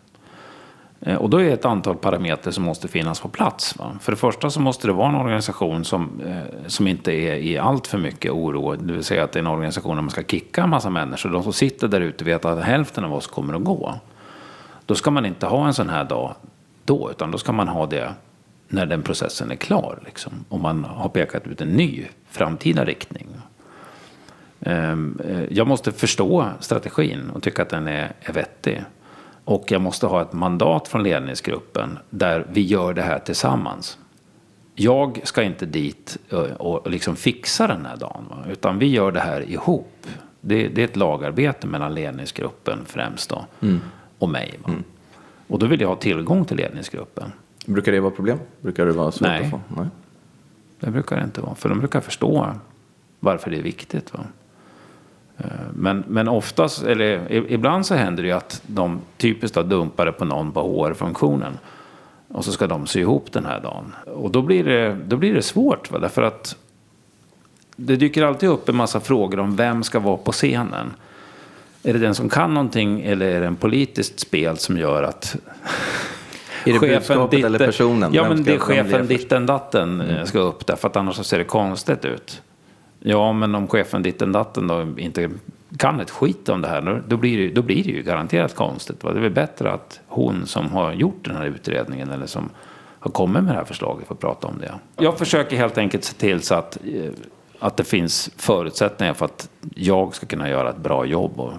[1.01, 3.79] Eh, och då är det ett antal parametrar som måste finnas på plats.
[3.79, 3.99] Va?
[4.01, 7.59] För det första så måste det vara en organisation som, eh, som inte är i
[7.59, 8.77] allt för mycket oro.
[8.77, 11.31] Det vill säga att det är en organisation där man ska kicka en massa människor.
[11.31, 13.95] De som sitter där ute vet att hälften av oss kommer att gå.
[14.87, 16.35] Då ska man inte ha en sån här dag
[16.85, 18.15] då, utan då ska man ha det
[18.69, 19.99] när den processen är klar.
[20.05, 20.33] Liksom.
[20.49, 23.27] Och man har pekat ut en ny framtida riktning.
[24.61, 28.85] Ehm, eh, jag måste förstå strategin och tycka att den är, är vettig.
[29.49, 33.99] Och jag måste ha ett mandat från ledningsgruppen där vi gör det här tillsammans.
[34.75, 36.19] Jag ska inte dit
[36.59, 40.07] och liksom fixa den här dagen, utan vi gör det här ihop.
[40.41, 43.81] Det, det, är ett lagarbete mellan ledningsgruppen främst då, mm.
[44.19, 44.59] och mig.
[44.67, 44.85] Mm.
[45.47, 47.33] Och då vill jag ha tillgång till ledningsgruppen.
[47.67, 48.39] Brukar det vara problem?
[48.61, 49.45] Brukar det vara svårt Nej.
[49.45, 49.61] att få?
[49.69, 49.87] Nej,
[50.81, 51.55] det brukar det inte vara.
[51.55, 52.55] För de brukar förstå
[53.21, 54.13] varför det är viktigt.
[54.13, 54.21] Va?
[55.39, 60.11] Eh, men, men oftast, eller ibland så händer det ju att de typiskt har dumpar
[60.11, 61.59] på någon på HR-funktionen.
[62.29, 63.95] Och så ska de sy ihop den här dagen.
[64.07, 65.91] Och då blir det, då blir det svårt.
[65.91, 65.99] Va?
[65.99, 66.57] Därför att
[67.77, 70.95] det dyker alltid upp en massa frågor om vem ska vara på scenen.
[71.83, 75.37] Är det den som kan någonting eller är det en politiskt spel som gör att
[76.65, 78.15] är det chefen ditt, eller personen?
[78.15, 80.27] Ja, men det är chefen ditten datten mm.
[80.27, 82.43] ska upp där, för att annars så ser det konstigt ut.
[83.01, 85.31] Ja, men om chefen ditten datten då inte
[85.77, 89.05] kan ett skit om det här, då blir det, då blir det ju garanterat konstigt.
[89.05, 89.13] Va?
[89.13, 92.51] Det är väl bättre att hon som har gjort den här utredningen eller som
[93.01, 94.75] har kommit med det här förslaget får prata om det.
[95.05, 97.11] Jag försöker helt enkelt se till så att, eh,
[97.59, 101.53] att det finns förutsättningar för att jag ska kunna göra ett bra jobb och,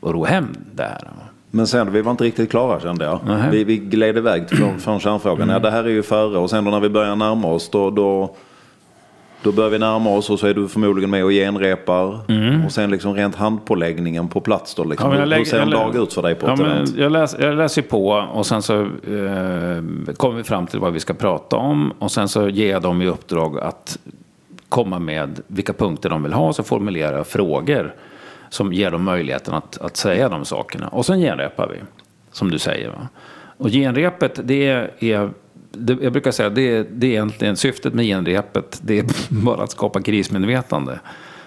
[0.00, 1.10] och ro hem det här.
[1.50, 3.20] Men sen, vi var inte riktigt klara kände jag.
[3.50, 5.42] Vi, vi gled iväg från, från kärnfrågan.
[5.42, 5.52] Mm.
[5.52, 7.90] Ja, det här är ju före och sen då när vi börjar närma oss då,
[7.90, 8.36] då
[9.44, 12.20] då börjar vi närma oss och så är du förmodligen med och genrepar.
[12.28, 12.64] Mm.
[12.64, 14.84] Och sen liksom rent handpåläggningen på plats då.
[14.84, 15.12] Liksom.
[15.12, 16.96] Ja, lägger, Hur ser en dag ut för dig på ja, event?
[16.96, 21.00] Jag, läs, jag läser på och sen så eh, kommer vi fram till vad vi
[21.00, 21.92] ska prata om.
[21.98, 23.98] Och sen så ger jag dem i uppdrag att
[24.68, 26.52] komma med vilka punkter de vill ha.
[26.52, 27.94] Så formulerar jag frågor
[28.48, 30.88] som ger dem möjligheten att, att säga de sakerna.
[30.88, 31.78] Och sen genrepar vi,
[32.32, 32.88] som du säger.
[32.88, 33.08] Va?
[33.56, 35.30] Och genrepet det är
[35.76, 38.80] det, jag brukar säga att det, det är egentligen syftet med genrepet.
[38.82, 39.04] Det är
[39.44, 41.00] bara att skapa krismedvetande.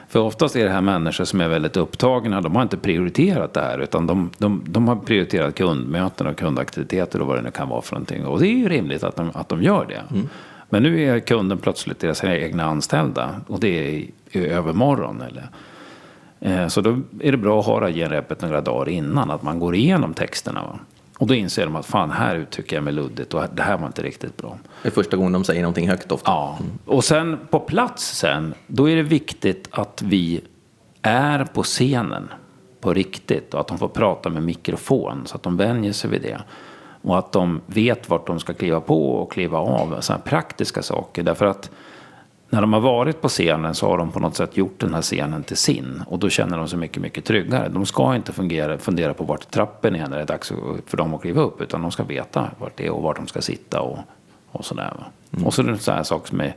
[0.10, 2.42] För oftast är det här människor som är väldigt upptagna.
[2.42, 3.80] De har inte prioriterat det här.
[3.80, 7.82] Utan de, de, de har prioriterat kundmöten och kundaktiviteter och vad det nu kan vara
[7.82, 8.26] för någonting.
[8.26, 10.16] Och det är ju rimligt att de, att de gör det.
[10.16, 10.30] Mm.
[10.70, 13.42] Men nu är kunden plötsligt deras egna anställda.
[13.48, 15.22] Och det är i, i övermorgon.
[15.22, 15.50] Eller.
[16.40, 19.32] Eh, så då är det bra att ha det här genrepet några dagar innan.
[19.32, 20.62] Att man går igenom texterna.
[20.62, 20.80] Va?
[21.18, 23.88] Och då inser de att fan, här uttrycker jag mig luddigt och det här var
[23.88, 24.58] inte riktigt bra.
[24.82, 26.32] Det är första gången de säger någonting högt ofta.
[26.32, 30.42] Ja, och sen på plats sen, då är det viktigt att vi
[31.02, 32.30] är på scenen
[32.82, 36.22] på riktigt och att de får prata med mikrofon så att de vänjer sig vid
[36.22, 36.42] det.
[37.02, 41.24] Och att de vet vart de ska kliva på och kliva av, sådana praktiska saker.
[41.24, 41.72] Därför att
[42.50, 45.02] när de har varit på scenen så har de på något sätt gjort den här
[45.02, 46.04] scenen till sin.
[46.08, 47.70] Och då känner de sig mycket, mycket tryggare.
[47.70, 50.54] De ska inte fungera, fundera på vart trappen är när det är dags
[50.86, 51.62] för dem att kliva upp.
[51.62, 54.00] Utan de ska veta vart det är och vart de ska sitta och,
[54.52, 54.94] och sådär.
[55.32, 55.46] Mm.
[55.46, 56.56] Och så är det så här saker som är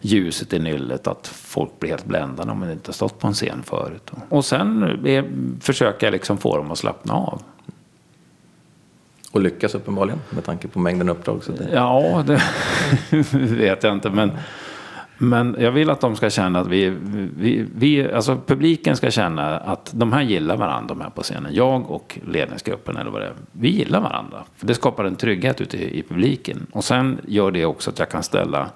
[0.00, 3.34] ljuset i nyllet, att folk blir helt bländade om de inte har stått på en
[3.34, 4.10] scen förut.
[4.28, 5.24] Och sen är,
[5.60, 7.42] försöker jag liksom få dem att slappna av.
[9.32, 11.44] Och lyckas uppenbarligen med tanke på mängden uppdrag.
[11.44, 11.68] Så det...
[11.72, 12.42] Ja, det
[13.32, 14.10] vet jag inte.
[14.10, 14.30] Men,
[15.22, 16.96] men jag vill att de ska känna att vi,
[17.36, 21.54] vi, vi, alltså publiken ska känna att de här gillar varandra, de här på scenen.
[21.54, 23.32] Jag och ledningsgruppen eller vad det är.
[23.52, 24.44] Vi gillar varandra.
[24.56, 26.66] För det skapar en trygghet ute i, i publiken.
[26.72, 28.68] Och sen gör det också att jag kan ställa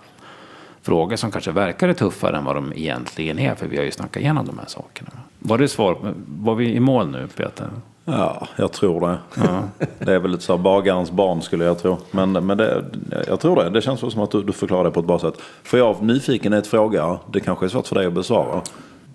[0.82, 3.54] frågor som kanske verkar tuffare än vad de egentligen är.
[3.54, 5.10] För vi har ju snackat igenom de här sakerna.
[5.38, 6.14] Var det svar?
[6.26, 7.68] Var vi i mål nu Peter?
[8.04, 9.18] Ja, jag tror det.
[9.36, 9.62] Ja.
[9.98, 11.98] Det är väl lite så här bagarens barn skulle jag tro.
[12.10, 12.84] Men, men det,
[13.26, 13.70] jag tror det.
[13.70, 15.34] Det känns som att du, du förklarar det på ett bra sätt.
[15.62, 18.62] Får jag av nyfikenhet fråga, det kanske är svårt för dig att besvara.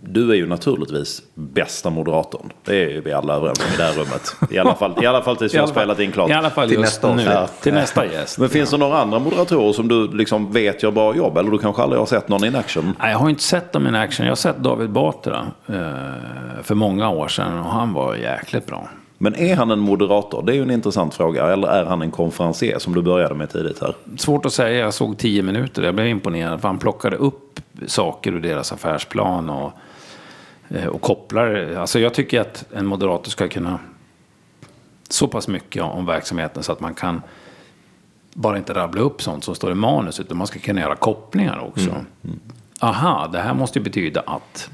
[0.01, 2.51] Du är ju naturligtvis bästa moderatorn.
[2.65, 4.35] Det är ju vi alla överens om i det här rummet.
[4.51, 6.29] I alla fall, i alla fall tills vi har spelat in klart.
[6.29, 7.23] I alla fall till nästa nu.
[7.23, 7.47] Ja.
[7.61, 8.39] Till nästa gäst.
[8.39, 11.37] Men finns det några andra moderatorer som du liksom vet gör bra jobb?
[11.37, 12.93] Eller du kanske aldrig har sett någon in action?
[12.99, 14.25] Nej, jag har inte sett dem in action.
[14.25, 15.75] Jag har sett David Batra eh,
[16.63, 18.89] för många år sedan och han var jäkligt bra.
[19.21, 20.43] Men är han en moderator?
[20.45, 21.53] Det är ju en intressant fråga.
[21.53, 23.93] Eller är han en konferencier som du började med tidigt här?
[24.17, 24.79] Svårt att säga.
[24.79, 25.83] Jag såg tio minuter.
[25.83, 26.61] Jag blev imponerad.
[26.61, 29.49] För han plockade upp saker ur deras affärsplan.
[29.49, 29.71] Och
[30.91, 31.75] och kopplar.
[31.75, 33.79] Alltså jag tycker att en moderator ska kunna
[35.09, 37.21] så pass mycket om verksamheten så att man kan
[38.33, 41.59] bara inte rabbla upp sånt som står i manus utan man ska kunna göra kopplingar
[41.59, 41.89] också.
[41.89, 42.05] Mm.
[42.23, 42.39] Mm.
[42.79, 44.69] Aha, det här måste ju betyda att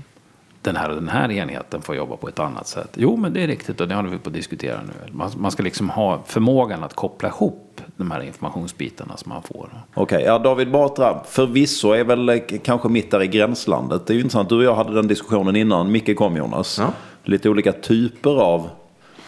[0.66, 2.90] den här och den här enheten får jobba på ett annat sätt.
[2.96, 5.14] Jo, men det är riktigt och det håller vi på att diskutera nu.
[5.14, 9.70] Man, man ska liksom ha förmågan att koppla ihop de här informationsbitarna som man får.
[9.94, 14.08] Okej, okay, ja David Batra, förvisso är väl eh, kanske mitt där i gränslandet.
[14.08, 16.78] Det är ju intressant, du och jag hade den diskussionen innan Micke kom Jonas.
[16.80, 16.88] Ja.
[17.24, 18.70] Lite olika typer av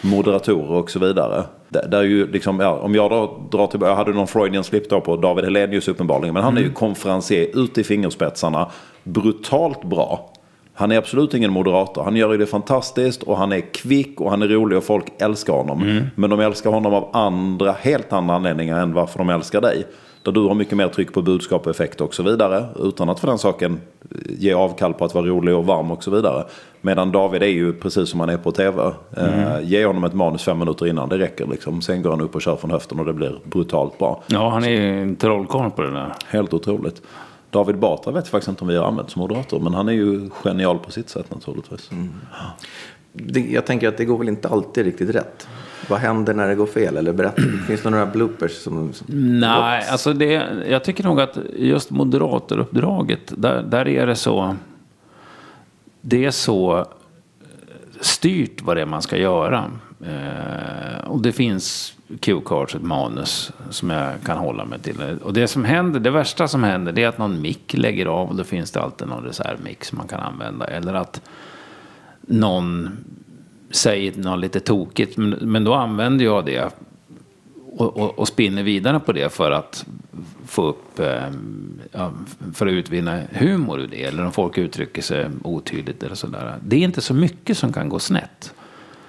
[0.02, 1.44] moderatorer och så vidare.
[1.70, 4.90] Där, där ju liksom, ja, om jag då drar tillbaka, jag hade någon Freudian slip
[4.90, 6.64] då på David Helenius uppenbarligen, men han mm.
[6.64, 8.72] är ju konferencier ut i fingerspetsarna,
[9.04, 10.34] brutalt bra.
[10.80, 12.04] Han är absolut ingen moderator.
[12.04, 15.54] Han gör det fantastiskt och han är kvick och han är rolig och folk älskar
[15.54, 15.82] honom.
[15.82, 16.04] Mm.
[16.16, 19.86] Men de älskar honom av andra, helt andra anledningar än varför de älskar dig.
[20.24, 22.66] Där du har mycket mer tryck på budskap och effekt och så vidare.
[22.80, 23.80] Utan att för den saken
[24.40, 26.44] ge avkall på att vara rolig och varm och så vidare.
[26.82, 28.92] Medan David är ju precis som han är på tv.
[29.18, 29.40] Mm.
[29.40, 31.82] Uh, ge honom ett manus fem minuter innan, det räcker liksom.
[31.82, 34.24] Sen går han upp och kör från höften och det blir brutalt bra.
[34.28, 36.14] Ja, han är ju en trollkarl på det där.
[36.28, 37.02] Helt otroligt.
[37.50, 39.60] David Batra vet jag faktiskt inte om vi har använt som moderator.
[39.60, 41.92] Men han är ju genial på sitt sätt naturligtvis.
[41.92, 42.14] Mm.
[43.14, 45.48] Det, jag tänker att det går väl inte alltid riktigt rätt.
[45.90, 46.98] Vad händer när det går fel?
[46.98, 48.52] Eller berätta, finns det några bloopers?
[48.52, 49.06] Som, som
[49.40, 54.56] Nej, alltså det, jag tycker nog att just moderatoruppdraget, där, där är det så...
[56.02, 56.86] Det är så
[58.02, 59.72] styrt vad det är man ska göra.
[60.06, 65.20] Eh, och det finns Q-cards, ett manus som jag kan hålla mig till.
[65.24, 68.30] Och det som händer, det värsta som händer det är att någon mick lägger av
[68.30, 70.66] och då finns det alltid någon reservmick som man kan använda.
[70.66, 71.22] Eller att
[72.22, 72.98] någon
[73.72, 76.74] säger något lite tokigt, men, men då använder jag det
[77.78, 79.86] och, och, och, spinner vidare på det för att
[80.46, 81.24] få upp, eh,
[81.92, 82.12] ja,
[82.54, 84.04] för att utvinna humor ur det.
[84.04, 86.56] Eller om folk uttrycker sig otydligt eller sådär.
[86.66, 88.54] Det är inte så mycket som kan gå snett.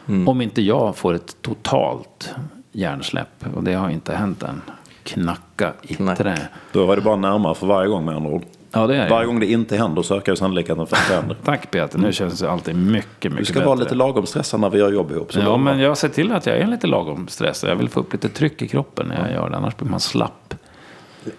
[0.07, 0.29] Mm.
[0.29, 2.35] Om inte jag får ett totalt
[2.73, 3.45] hjärnsläpp.
[3.55, 4.63] Och det har inte hänt än.
[5.03, 6.17] Knacka i Nej.
[6.17, 6.39] trä.
[6.73, 8.43] Då var det bara närmare för varje gång med andra ord.
[8.73, 11.37] Ja, det är Varje gång det inte händer så ökar sannolikheten för att det händer.
[11.45, 13.67] Tack Peter, nu känns det alltid mycket, mycket Du ska bättre.
[13.67, 15.31] vara lite lagom stressad när vi gör jobb ihop.
[15.35, 17.71] ja, men jag ser till att jag är lite lagom stressad.
[17.71, 20.01] Jag vill få upp lite tryck i kroppen när jag gör det, annars blir man
[20.01, 20.55] slapp.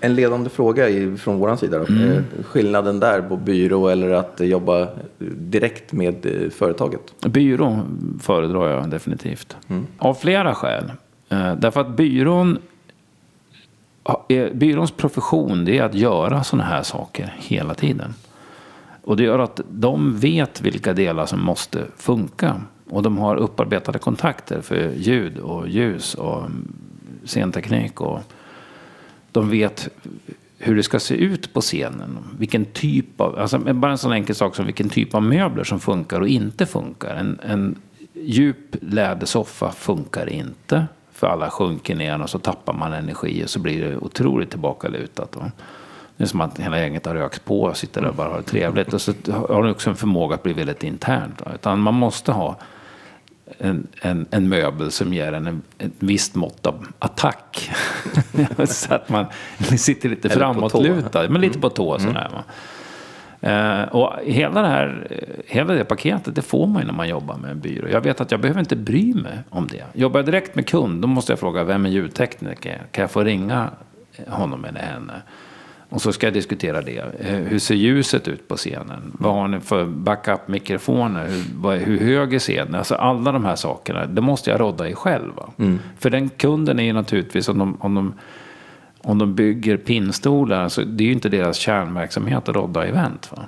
[0.02, 0.86] En ledande fråga
[1.18, 1.78] från vår sida.
[1.80, 1.86] Då.
[1.86, 2.10] Mm.
[2.12, 4.88] Eh, skillnaden där på byrå eller att jobba
[5.38, 7.02] direkt med eh, företaget?
[7.26, 7.80] Byrå
[8.22, 9.58] föredrar jag definitivt.
[9.68, 9.88] Mm.
[9.98, 10.92] Av flera skäl.
[11.30, 12.58] Eh, därför att byrån,
[14.54, 18.14] byråns profession det är att göra sådana här saker hela tiden.
[19.04, 22.62] Och det gör att de vet vilka delar som måste funka.
[22.90, 26.44] Och de har upparbetade kontakter för ljud och ljus och
[27.26, 28.02] scenteknik.
[28.02, 28.20] Och
[29.32, 29.90] de vet
[30.58, 32.18] hur det ska se ut på scenen.
[32.38, 35.80] Vilken typ av, alltså bara en sån enkel sak som vilken typ av möbler som
[35.80, 37.16] funkar och inte funkar.
[37.16, 37.76] En, en
[38.14, 40.88] djup lädersoffa funkar inte.
[41.20, 45.38] För alla sjunker ner och så tappar man energi och så blir det otroligt tillbakalutat.
[46.18, 48.38] Det är som att hela gänget har rökt på och sitter där och bara har
[48.38, 48.94] det trevligt.
[48.94, 51.42] Och så har det också en förmåga att bli väldigt internt.
[51.54, 52.58] Utan man måste ha
[53.58, 57.72] en, en, en möbel som ger en en, ett visst mått av attack.
[58.68, 59.26] så att man
[59.78, 62.30] sitter lite framåtlutad, men lite på tå sådär.
[62.34, 62.44] Va?
[63.42, 65.08] Eh, och hela det här,
[65.48, 67.88] hela det paketet, det får man ju när man jobbar med en byrå.
[67.92, 69.84] Jag vet att jag behöver inte bry mig om det.
[69.94, 72.82] Jobbar jag direkt med kund, då måste jag fråga, vem är ljudtekniker?
[72.92, 73.70] Kan jag få ringa
[74.28, 75.14] honom eller henne?
[75.92, 76.98] Och så ska jag diskutera det.
[77.20, 79.12] Eh, Hur ser ljuset ut på scenen?
[79.20, 81.28] Vad har ni för backup-mikrofoner?
[81.28, 82.76] Hur, hur hög är scenen?
[82.76, 85.32] Alltså alla de här sakerna, det måste jag rodda i själv.
[85.36, 85.50] va?
[86.00, 88.14] För den kunden är ju naturligtvis, om de, om de,
[89.02, 93.32] om de bygger pinnstolar, så det är ju inte deras kärnverksamhet att rodda event.
[93.32, 93.44] Va?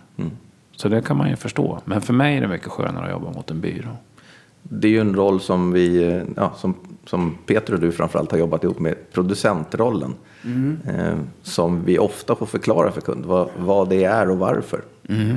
[0.75, 1.79] Så det kan man ju förstå.
[1.85, 3.89] Men för mig är det mycket skönare att jobba mot en byrå.
[4.63, 6.75] Det är ju en roll som vi, ja, som,
[7.05, 10.13] som Peter och du framförallt har jobbat ihop med, producentrollen.
[10.87, 14.81] Eh, som vi ofta får förklara för kund vad, vad det är och varför.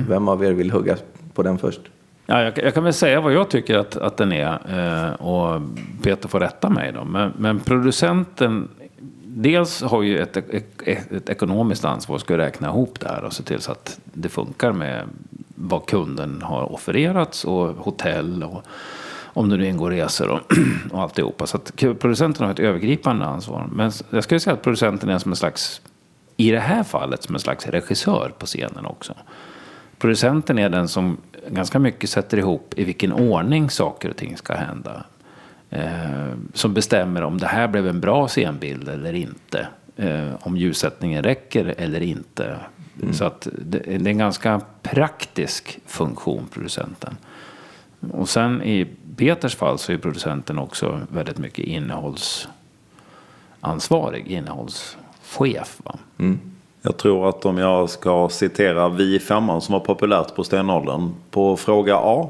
[0.09, 0.97] Vem av er vill hugga
[1.33, 1.81] på den först?
[2.25, 4.59] Ja, jag, jag kan väl säga vad jag tycker att, att den är
[5.07, 5.61] eh, och
[6.01, 7.03] Peter får rätta mig då.
[7.03, 8.67] Men, men producenten
[9.37, 13.43] dels har ju ett, ett, ett ekonomiskt ansvar, ska räkna ihop det här och se
[13.43, 15.03] till så att det funkar med
[15.55, 18.63] vad kunden har offererats och hotell och
[19.23, 20.39] om det nu ingår resor och,
[20.91, 21.47] och alltihopa.
[21.47, 23.67] Så att producenten har ett övergripande ansvar.
[23.71, 25.81] Men jag skulle säga att producenten är som en slags,
[26.37, 29.13] i det här fallet, som en slags regissör på scenen också.
[29.97, 31.17] Producenten är den som
[31.49, 35.03] ganska mycket sätter ihop i vilken ordning saker och ting ska hända.
[35.69, 39.67] Eh, som bestämmer om det här blev en bra scenbild eller inte.
[39.95, 42.57] Eh, om ljussättningen räcker eller inte.
[43.11, 47.17] Så att det, det är en ganska praktisk funktion, producenten.
[48.11, 48.87] Och sen i
[49.17, 55.81] Peters fall så är producenten också väldigt mycket innehållsansvarig, innehållschef.
[55.83, 55.97] Va?
[56.81, 61.13] Jag tror att om jag ska citera Vi i femman som var populärt på stenåldern.
[61.31, 62.29] På fråga A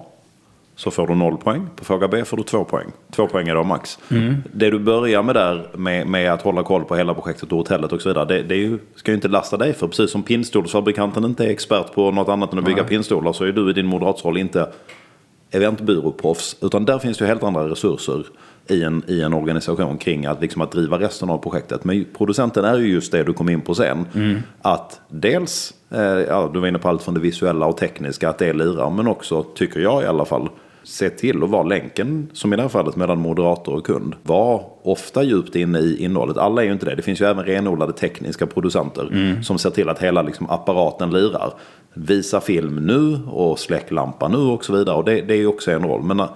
[0.76, 1.67] så får du noll poäng.
[1.76, 2.88] På fråga B får du två poäng.
[3.11, 3.99] Två poäng är då max.
[4.53, 7.91] Det du börjar med där med, med att hålla koll på hela projektet och hotellet
[7.91, 8.26] och så vidare.
[8.26, 9.88] Det, det ju, ska ju inte lasta dig för.
[9.88, 13.51] Precis som pinnstolsfabrikanten inte är expert på något annat än att bygga pinnstolar så är
[13.51, 14.67] du i din moderatsroll inte
[15.51, 16.57] eventbyråproffs.
[16.61, 18.23] Utan där finns det ju helt andra resurser
[18.67, 21.84] i en, i en organisation kring att, liksom, att driva resten av projektet.
[21.84, 24.05] Men producenten är ju just det du kom in på sen.
[24.61, 28.38] Att dels, eh, ja, du var inne på allt från det visuella och tekniska, att
[28.38, 28.89] det lirar.
[28.89, 30.49] Men också, tycker jag i alla fall,
[30.86, 34.15] se till att vara länken, som i det här fallet mellan moderator och kund.
[34.23, 36.38] Var ofta djupt inne i innehållet.
[36.38, 36.95] Alla är ju inte det.
[36.95, 41.53] Det finns ju även renodlade tekniska producenter som ser till att hela liksom, apparaten lirar.
[41.93, 44.95] Visa film nu och släck lampan nu och så vidare.
[44.95, 46.03] Och det, det är ju också en roll.
[46.03, 46.29] Men eh,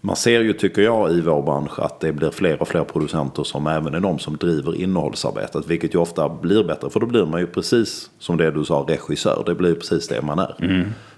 [0.00, 3.44] man ser ju, tycker jag, i vår bransch att det blir fler och fler producenter
[3.44, 5.66] som även är de som driver innehållsarbetet.
[5.66, 6.90] Vilket ju ofta blir bättre.
[6.90, 9.42] För då blir man ju precis som det du sa, regissör.
[9.46, 10.54] Det blir ju precis det man är.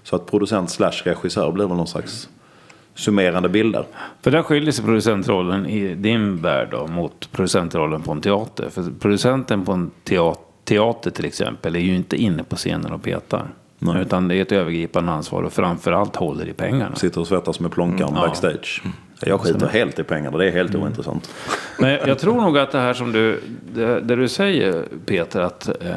[0.03, 2.29] Så att producent slash regissör blir väl någon slags
[2.97, 3.83] summerande bilder.
[4.21, 8.69] För där skiljer sig producentrollen i din värld då, mot producentrollen på en teater.
[8.69, 13.03] För producenten på en teater, teater till exempel är ju inte inne på scenen och
[13.03, 13.45] petar.
[13.79, 14.01] Nej.
[14.01, 16.95] Utan det är ett övergripande ansvar och framförallt håller i pengarna.
[16.95, 18.21] Sitter och svettas med plånkan Ja.
[18.21, 18.83] backstage.
[19.21, 21.29] Jag skiter helt i pengarna, det är helt ointressant.
[21.79, 23.41] Men jag, jag tror nog att det här som du,
[23.73, 25.95] det, det du säger Peter, att eh,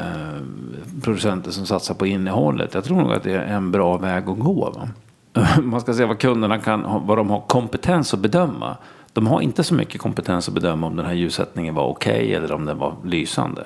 [1.03, 2.73] producenter som satsar på innehållet.
[2.73, 4.69] Jag tror nog att det är en bra väg att gå.
[4.75, 4.89] Va?
[5.61, 8.77] Man ska se vad kunderna kan, vad de har kompetens att bedöma.
[9.13, 12.51] De har inte så mycket kompetens att bedöma om den här ljussättningen var okej eller
[12.51, 13.65] om den var lysande.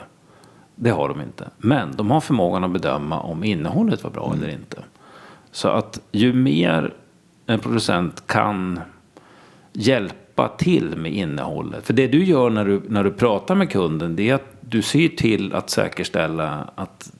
[0.75, 1.49] Det har de inte.
[1.57, 4.77] Men de har förmågan att bedöma om innehållet var bra eller inte.
[5.51, 6.93] Så att ju mer
[7.45, 8.79] en producent kan
[9.73, 11.85] hjälpa till med innehållet.
[11.85, 14.81] För det du gör när du, när du pratar med kunden det är att du
[14.81, 17.11] ser till att säkerställa att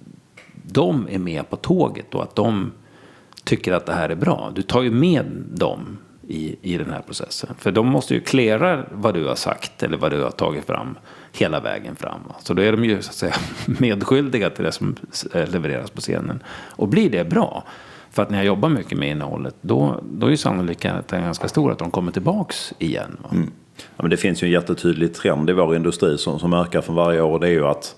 [0.53, 2.71] de är med på tåget och att de
[3.45, 4.51] tycker att det här är bra.
[4.55, 7.55] Du tar ju med dem i, i den här processen.
[7.59, 10.97] För de måste ju klära vad du har sagt eller vad du har tagit fram
[11.33, 12.19] hela vägen fram.
[12.39, 13.35] Så då är de ju så att säga
[13.65, 14.95] medskyldiga till det som
[15.33, 16.43] eh, levereras på scenen.
[16.49, 17.63] Och blir det bra,
[18.11, 21.71] för att ni har jobbat mycket med innehållet, då, då är ju sannolikheten ganska stor
[21.71, 23.17] att de kommer tillbaks igen.
[23.23, 23.29] Va?
[23.31, 23.51] Mm.
[23.77, 26.93] Ja, men det finns ju en jättetydlig trend i vår industri som, som ökar för
[26.93, 27.31] varje år.
[27.31, 27.95] Och det är ju att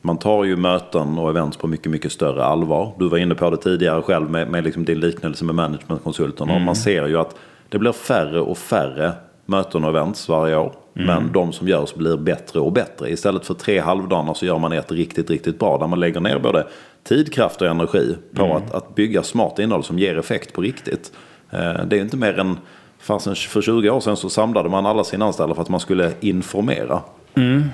[0.00, 2.92] man tar ju möten och events på mycket, mycket större allvar.
[2.98, 6.54] Du var inne på det tidigare själv med, med liksom din liknelse med managementkonsulterna.
[6.54, 7.34] Och man ser ju att
[7.68, 9.12] det blir färre och färre
[9.46, 10.72] möten och events varje år.
[10.92, 13.10] Men de som görs blir bättre och bättre.
[13.10, 15.78] Istället för tre halvdagar så gör man ett riktigt, riktigt bra.
[15.78, 16.66] Där man lägger ner både
[17.04, 21.12] tid, kraft och energi på att, att bygga smart innehåll som ger effekt på riktigt.
[21.50, 22.58] Eh, Det är inte mer än
[22.98, 26.12] Fasen, för 20 år sedan så samlade man alla sina anställda för att man skulle
[26.20, 27.00] informera.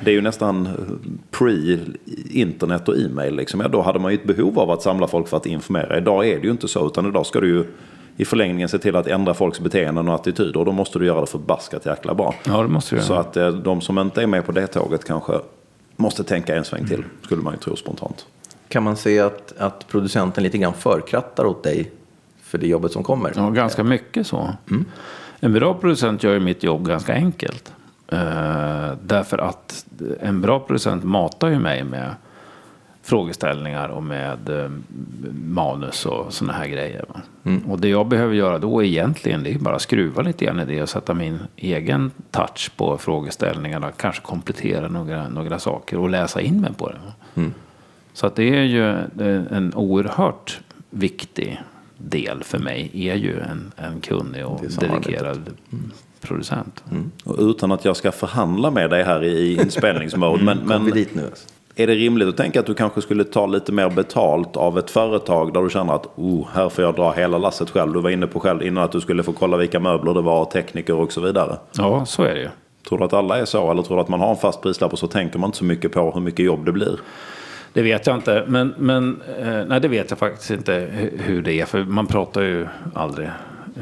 [0.04, 0.68] Det är ju nästan
[1.30, 3.36] pre-internet och e-mail.
[3.36, 3.60] Liksom.
[3.60, 5.96] Ja, då hade man ju ett behov av att samla folk för att informera.
[5.98, 7.64] Idag är det ju inte så, utan idag ska du ju
[8.16, 10.56] i förlängningen se till att ändra folks beteenden och attityder.
[10.60, 12.34] Och då måste du göra det förbaskat jäkla bra.
[12.46, 13.20] Ja, det måste du Så göra.
[13.20, 15.32] att eh, de som inte är med på det tåget kanske
[15.96, 18.26] måste tänka en sväng till, skulle man ju tro spontant.
[18.68, 21.90] Kan man se att, att producenten lite grann förkrattar åt dig
[22.42, 23.32] för det jobbet som kommer?
[23.36, 24.48] Ja, ganska mycket så.
[25.40, 27.72] En bra producent gör ju mitt jobb ganska enkelt.
[28.08, 29.86] Eh, därför att
[30.20, 32.14] en bra producent matar ju mig med
[33.02, 34.70] frågeställningar och med eh,
[35.44, 37.04] manus och sådana här grejer.
[37.08, 37.20] Va?
[37.68, 40.82] Och det jag behöver göra då egentligen det är bara skruva lite grann i det
[40.82, 43.92] och sätta min egen touch på frågeställningarna.
[43.92, 46.98] Kanske komplettera några, några saker och läsa in mig på det.
[47.06, 47.12] Va?
[48.12, 51.62] Så att det är ju eh, en oerhört viktig
[51.96, 52.90] del för mig.
[52.94, 55.38] Är ju en, en kunnig och Det samarbetet.
[56.24, 56.84] Producent.
[57.24, 60.44] Och utan att jag ska förhandla med dig här i inspelningsmode.
[60.44, 61.22] men, Kom men vi dit nu?
[61.24, 61.48] alltså?
[61.76, 64.90] är det rimligt att tänka att du kanske skulle ta lite mer betalt av ett
[64.90, 67.92] företag där du känner att oh, här får jag dra hela lasset själv.
[67.92, 70.44] Du var inne på själv innan att du skulle få kolla vilka möbler det var,
[70.44, 71.56] tekniker och så vidare.
[71.78, 72.48] Ja, så är det ju.
[72.88, 73.70] Tror du att alla är så?
[73.70, 75.64] Eller tror du att man har en fast prislapp och så tänker man inte så
[75.64, 76.98] mycket på hur mycket jobb det blir?
[77.72, 78.44] Det vet jag inte.
[78.46, 81.64] Men, men eh, nej, det vet jag faktiskt inte hu- hur det är.
[81.66, 83.28] För man pratar ju aldrig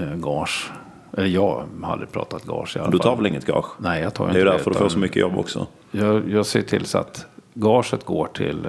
[0.01, 0.71] eh, gage.
[1.17, 3.67] Eller jag har aldrig pratat gage i alla Du tar väl inget gage?
[3.79, 5.67] Nej, jag tar Det inte är därför du får så mycket jobb också.
[5.91, 8.69] Jag, jag ser till så att gaget går till,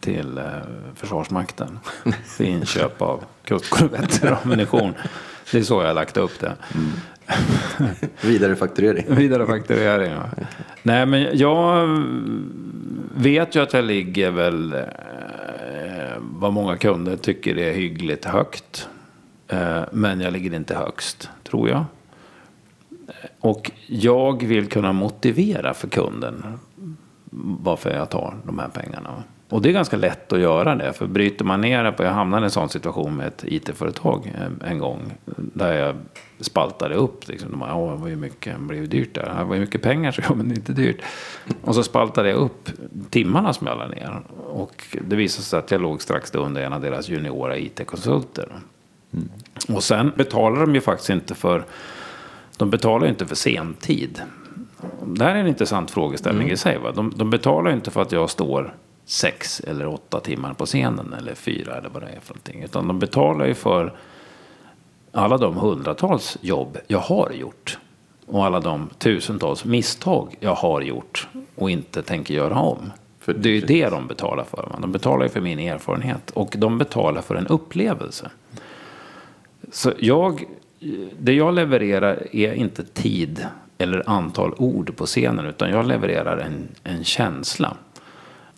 [0.00, 0.44] till eh,
[0.94, 1.78] Försvarsmakten.
[2.26, 4.94] För inköp av kustkorvetter och ammunition.
[5.52, 6.56] Det är så jag har lagt upp det.
[8.22, 9.04] Vidarefakturering.
[9.14, 10.12] Vidarefakturering.
[10.12, 10.46] Ja.
[10.82, 11.88] Nej, men jag
[13.14, 14.80] vet ju att jag ligger väl eh,
[16.18, 18.88] vad många kunder tycker är hyggligt högt.
[19.48, 21.84] Eh, men jag ligger inte högst, tror jag.
[23.40, 26.44] Och jag vill kunna motivera för kunden
[27.62, 29.22] varför jag tar de här pengarna.
[29.48, 30.92] Och det är ganska lätt att göra det.
[30.92, 34.32] För bryter man ner det på, jag hamnade i en sån situation med ett IT-företag
[34.34, 35.12] eh, en gång.
[35.36, 35.96] Där jag
[36.40, 37.28] spaltade upp.
[37.28, 39.34] Liksom, de bara, det var ju mycket, det blev ju dyrt där.
[39.38, 41.02] Det var ju mycket pengar så jag, men det är inte dyrt.
[41.62, 42.68] Och så spaltade jag upp
[43.10, 44.22] timmarna som jag la ner.
[44.46, 48.48] Och det visade sig att jag låg strax under en av deras juniora IT-konsulter.
[49.68, 51.64] Och sen betalar de ju faktiskt inte för
[52.56, 54.22] de betalar ju inte för sentid.
[55.06, 56.78] Det här är en intressant frågeställning i sig.
[56.78, 56.92] Va?
[56.92, 61.14] De, de betalar inte för att jag står sex eller åtta timmar på scenen.
[61.18, 62.62] Eller fyra eller vad det är för någonting.
[62.62, 63.92] Utan de betalar ju för
[65.12, 67.78] alla de hundratals jobb jag har gjort.
[68.26, 72.92] Och alla de tusentals misstag jag har gjort och inte tänker göra om.
[73.20, 74.62] För- det är ju det de betalar för.
[74.62, 74.78] Va?
[74.80, 76.30] De betalar ju för min erfarenhet.
[76.30, 78.30] Och de betalar för en upplevelse.
[79.74, 80.44] Så jag,
[81.18, 83.46] det jag levererar är inte tid
[83.78, 87.76] eller antal ord på scenen, utan jag levererar en, en känsla.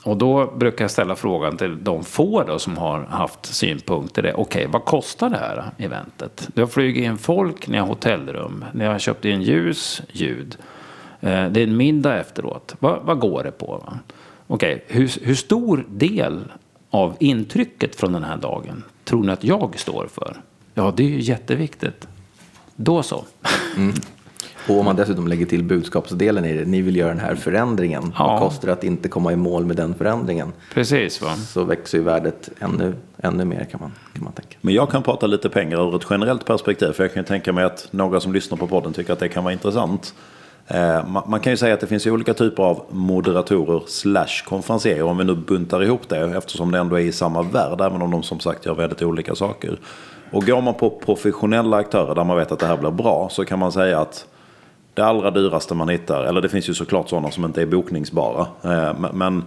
[0.02, 4.22] Och då brukar jag ställa frågan till de få då som har haft synpunkter.
[4.22, 6.48] Okej, Okej, vad kostar det här eventet?
[6.54, 10.56] Det har flugit in folk, ni har hotellrum, ni har köpt in ljus, ljud.
[11.20, 12.74] Eh, det är en middag efteråt.
[12.78, 13.82] Vad, vad går det på?
[13.86, 13.98] Va?
[14.46, 16.40] Okej, hur, hur stor del
[16.90, 20.36] av intrycket från den här dagen tror ni att jag står för?
[20.78, 22.08] Ja, det är ju jätteviktigt.
[22.76, 23.24] Då så.
[24.68, 28.12] Och om man dessutom lägger till budskapsdelen i det, ni vill göra den här förändringen.
[28.18, 28.26] Ja.
[28.26, 30.52] Vad kostar det att inte komma i mål med den förändringen?
[30.74, 31.36] Precis va?
[31.36, 34.56] Så växer ju värdet ännu, ännu mer kan man, kan man tänka.
[34.60, 36.92] Men jag kan prata lite pengar ur ett generellt perspektiv.
[36.92, 39.28] För jag kan ju tänka mig att några som lyssnar på podden tycker att det
[39.28, 40.14] kan vara intressant.
[40.66, 45.02] Eh, man, kan ju säga att det finns olika typer av moderatorer slash konferencier.
[45.02, 47.80] Om vi nu buntar ihop det eftersom det ändå är i samma värld.
[47.80, 49.78] Även om de som sagt gör väldigt olika saker.
[50.30, 53.28] Och går man på professionella aktörer där man vet att det här blir bra.
[53.30, 54.26] Så kan man säga att
[54.94, 58.46] det allra dyraste man hittar, eller det finns ju såklart sådana som inte är bokningsbara.
[58.64, 59.44] Eh, men-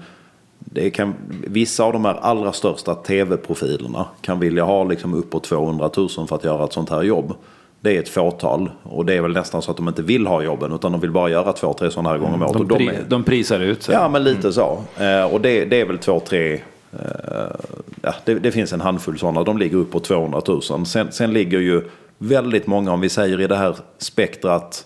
[0.59, 1.13] det kan,
[1.47, 6.35] vissa av de här allra största tv-profilerna kan vilja ha liksom uppåt 200 000 för
[6.35, 7.33] att göra ett sånt här jobb.
[7.81, 10.41] Det är ett fåtal och det är väl nästan så att de inte vill ha
[10.43, 12.53] jobben utan de vill bara göra två, tre sådana här gånger om året.
[12.53, 13.95] De, Och de pri, är- de prisar ut sig.
[13.95, 14.77] Ja, men lite så.
[14.99, 16.59] Eh, och det, det är väl två, tre...
[16.93, 17.55] Eh,
[18.01, 19.43] ja, det, det finns en handfull sådana.
[19.43, 20.85] De ligger upp på 200 000.
[20.85, 21.83] Sen, sen ligger ju
[22.17, 24.85] väldigt många, om vi säger i det här spektrat,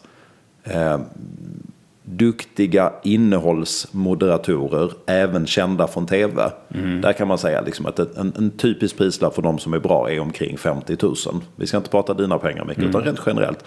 [0.63, 0.99] eh,
[2.03, 6.51] duktiga innehållsmoderatorer, även kända från tv.
[7.01, 10.11] Där kan man säga liksom att en, en typisk prislapp för de som är bra
[10.11, 11.15] är omkring 50 000.
[11.55, 13.63] Vi ska inte prata dina pengar Micke, utan rent generellt.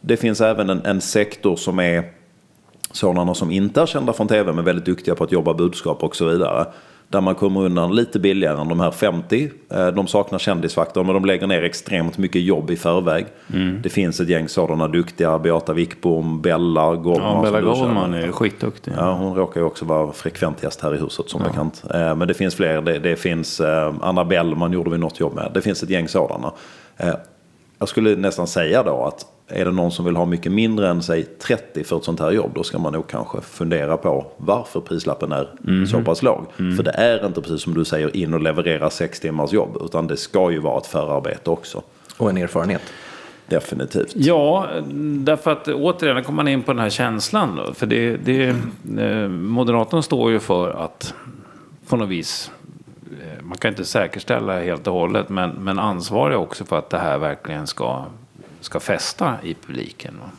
[0.00, 2.04] Det finns även en, en sektor som är
[2.92, 6.16] sådana som inte är kända från tv men väldigt duktiga på att jobba budskap och
[6.16, 6.66] så vidare.
[7.12, 9.50] Där man kommer undan lite billigare än de här 50.
[9.70, 13.26] Eh, De saknar kändisfaktorn men de lägger ner extremt mycket jobb i förväg.
[13.82, 17.44] Det finns ett gäng sådana duktiga, Beata Wickbom, Bella Goldman.
[17.44, 17.60] Ja, Bella.
[17.74, 18.92] Goldman är skitduktig.
[18.96, 21.82] Ja, hon råkar ju också vara frekvent gäst här i huset som bekant.
[21.94, 22.80] Eh, Men det finns fler.
[22.82, 25.50] Det, det finns eh, Anna Bellman gjorde vi något jobb med.
[25.54, 26.52] Det finns ett gäng sådana.
[27.78, 31.02] Jag skulle nästan säga då att är det någon som vill ha mycket mindre än
[31.02, 34.80] säg 30 för ett sånt här jobb då ska man nog kanske fundera på varför
[34.80, 36.46] prislappen är så pass låg.
[36.76, 40.06] För det är inte precis som du säger in och leverera sex timmars jobb utan
[40.06, 41.82] det ska ju vara ett förarbete också.
[42.16, 42.82] Och en erfarenhet.
[43.46, 44.12] Definitivt.
[44.14, 44.68] Ja,
[45.18, 47.56] därför att återigen kommer man in på den här känslan.
[47.56, 47.74] Då.
[47.74, 48.54] För det, det,
[48.98, 51.14] eh, Moderaterna står ju för att
[51.88, 52.50] på något vis,
[53.20, 56.98] eh, man kan inte säkerställa helt och hållet, men, men ansvarig också för att det
[56.98, 58.04] här verkligen ska,
[58.64, 60.14] ska fästa i publiken.
[60.20, 60.30] Va?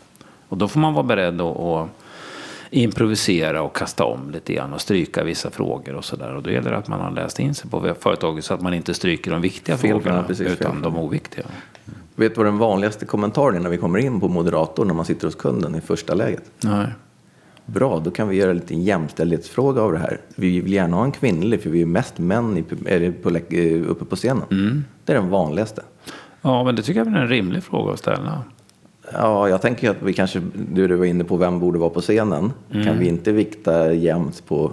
[0.50, 1.90] Och då får man vara beredd att, att
[2.70, 6.36] improvisera och kasta om lite grann och stryka vissa frågor och sådär.
[6.36, 8.74] Och då gäller det att man har läst in sig på företaget så att man
[8.74, 10.82] inte stryker de viktiga Fel, frågorna precis, utan fel.
[10.82, 11.46] de oviktiga.
[12.16, 15.06] Vet du vad den vanligaste kommentaren är när vi kommer in på moderator när man
[15.06, 16.52] sitter hos kunden i första läget?
[16.60, 16.88] Nej.
[17.66, 20.22] Bra, då kan vi göra lite jämställdhetsfråga av det här.
[20.36, 24.06] Vi vill gärna ha en kvinnlig för vi är mest män i, på, eh, uppe
[24.06, 24.84] på scenen.
[25.06, 25.82] Det är den vanligaste.
[26.44, 28.42] Ja, men det tycker jag är en rimlig fråga att ställa.
[29.14, 32.02] Ja, jag tänker att vi kanske, du, du var inne på vem borde vara på
[32.02, 32.52] scenen.
[32.72, 34.72] Kan vi inte vikta jämnt på,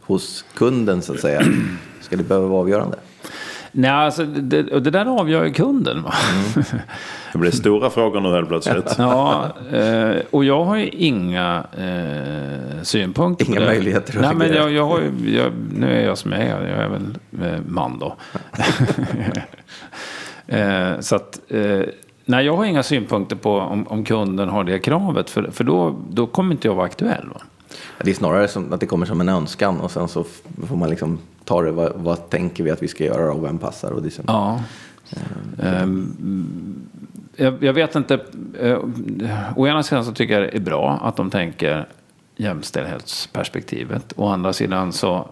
[0.00, 1.42] hos kunden så att säga?
[2.00, 2.96] Ska det behöva vara avgörande?
[3.72, 6.02] Nej, alltså det, det där avgör ju kunden.
[6.02, 6.14] Va?
[7.32, 8.94] Det blir stora frågor nu helt plötsligt.
[8.98, 14.72] ja, eh, och jag har ju inga eh, synpunkter Inga möjligheter att Nej, men jag,
[14.72, 16.68] jag har ju, jag, nu är jag som jag är.
[16.68, 18.16] Jag är väl eh, man då.
[20.58, 21.80] eh, så att, eh,
[22.24, 25.30] nej, jag har inga synpunkter på om, om kunden har det kravet.
[25.30, 27.28] För, för då, då kommer inte jag vara aktuell.
[27.34, 27.40] Va?
[28.04, 30.24] Det är snarare som att det kommer som en önskan och sen så
[30.68, 33.58] får man liksom ta det, vad, vad tänker vi att vi ska göra och vem
[33.58, 33.90] passar?
[33.90, 34.22] Och det så.
[34.26, 34.60] Ja.
[35.62, 36.86] Ehm,
[37.36, 38.20] jag, jag vet inte.
[38.60, 38.78] eh,
[39.56, 41.86] Å ena sidan så tycker jag det är bra att de tänker
[42.36, 44.12] jämställdhetsperspektivet.
[44.16, 45.28] Å andra sidan så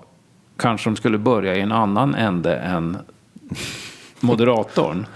[0.57, 2.97] kanske de skulle börja i en annan ände än
[4.21, 5.07] moderatorn.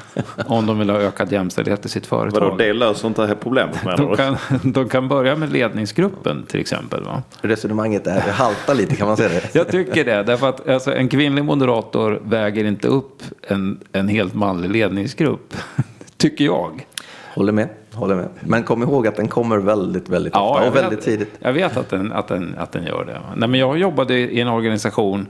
[0.46, 2.40] om de vill ha ökad jämställdhet i sitt företag.
[2.40, 4.36] Vadå, det löser inte det här problemet menar De kan,
[4.72, 7.04] de kan börja med ledningsgruppen till exempel.
[7.04, 7.22] Va?
[7.40, 9.48] Resonemanget är, haltar lite kan man säga det.
[9.54, 14.34] Jag tycker det, därför att alltså, en kvinnlig moderator väger inte upp en, en helt
[14.34, 15.54] manlig ledningsgrupp.
[16.16, 16.86] tycker jag.
[17.34, 18.28] Håller med, håller med.
[18.40, 21.34] Men kom ihåg att den kommer väldigt, väldigt ofta jag och väldigt vet, tidigt.
[21.38, 23.20] Jag vet att den, att den, att den gör det.
[23.36, 25.26] Nej, men jag jobbade i en organisation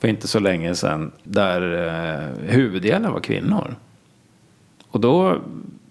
[0.00, 3.76] för inte så länge sedan där eh, huvuddelen var kvinnor.
[4.90, 5.36] Och då,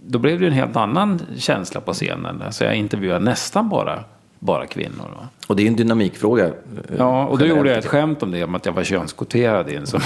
[0.06, 2.44] då blev det en helt annan känsla på scenen.
[2.52, 4.04] Så jag intervjuade nästan bara,
[4.40, 5.10] bara kvinnor.
[5.18, 5.28] Va?
[5.48, 6.46] Och det är en dynamikfråga.
[6.46, 6.52] eh,
[6.98, 7.58] Ja, och då generellt.
[7.58, 9.88] gjorde jag ett skämt om det, om att jag var könskvoterad in.
[9.88, 10.00] Så,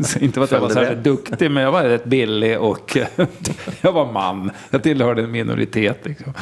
[0.00, 2.96] så inte för att jag var särskilt duktig, men jag var rätt billig och
[3.80, 4.50] jag var man.
[4.70, 5.98] Jag tillhörde en minoritet.
[6.06, 6.32] Liksom.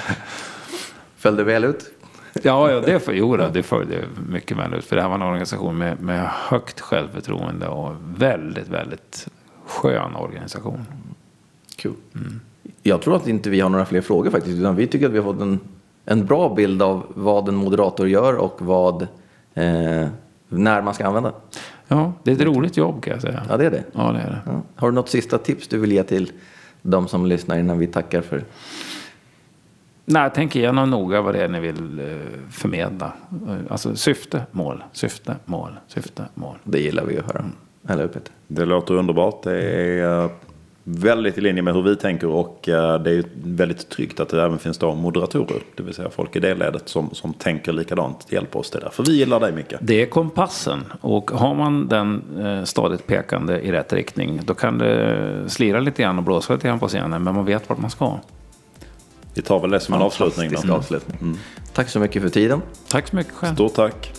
[1.16, 1.84] Föll det väl ut?
[2.42, 4.84] Ja, ja det, för, jo, det följde mycket väl ut.
[4.84, 9.28] För det här var en organisation med, med högt självförtroende och väldigt, väldigt
[9.66, 10.86] skön organisation.
[11.76, 11.92] Kul.
[12.82, 14.58] Jag tror att inte vi har några fler frågor faktiskt.
[14.58, 15.60] Utan vi tycker att vi har fått en,
[16.04, 19.02] en bra bild av vad en moderator gör och vad,
[19.54, 20.08] eh,
[20.48, 21.32] när man ska använda.
[21.88, 23.42] Ja, det är ett roligt jobb kan jag säga.
[23.48, 23.84] Ja, det är det.
[23.92, 24.40] Ja, det är det.
[24.46, 24.62] Ja.
[24.74, 26.32] Har du något sista tips du vill ge till
[26.82, 28.44] de som lyssnar innan vi tackar för
[30.08, 32.06] Nej, tänk igenom noga vad det är ni vill eh,
[32.50, 33.12] förmedla.
[33.48, 36.56] Eh, Alltså syfte, mål, syfte, mål, syfte, mål.
[36.64, 37.44] det gillar vi att höra.
[37.88, 38.32] Eller hur Peter?
[38.48, 39.42] Det låter underbart.
[39.42, 40.30] Det är eh,
[40.84, 42.70] väldigt i linje med hur vi tänker och det
[43.10, 45.62] är väldigt tryggt att det även finns då moderatorer.
[45.76, 48.70] Det vill säga folk i det ledet som, som tänker likadant hjälper oss.
[48.70, 49.78] Det är därför vi gillar dig mycket.
[49.82, 52.22] Det är kompassen och har man den
[52.66, 56.78] stadigt pekande i rätt riktning då kan det slira lite grann och blåsa lite grann
[56.78, 58.18] på scenen men man vet vart man ska.
[59.36, 60.74] Vi tar väl det som en avslutning då.
[60.74, 61.38] avslutning.
[61.72, 62.62] Tack så mycket för tiden.
[62.88, 63.54] Tack så mycket själv.
[63.54, 64.12] Stort tack.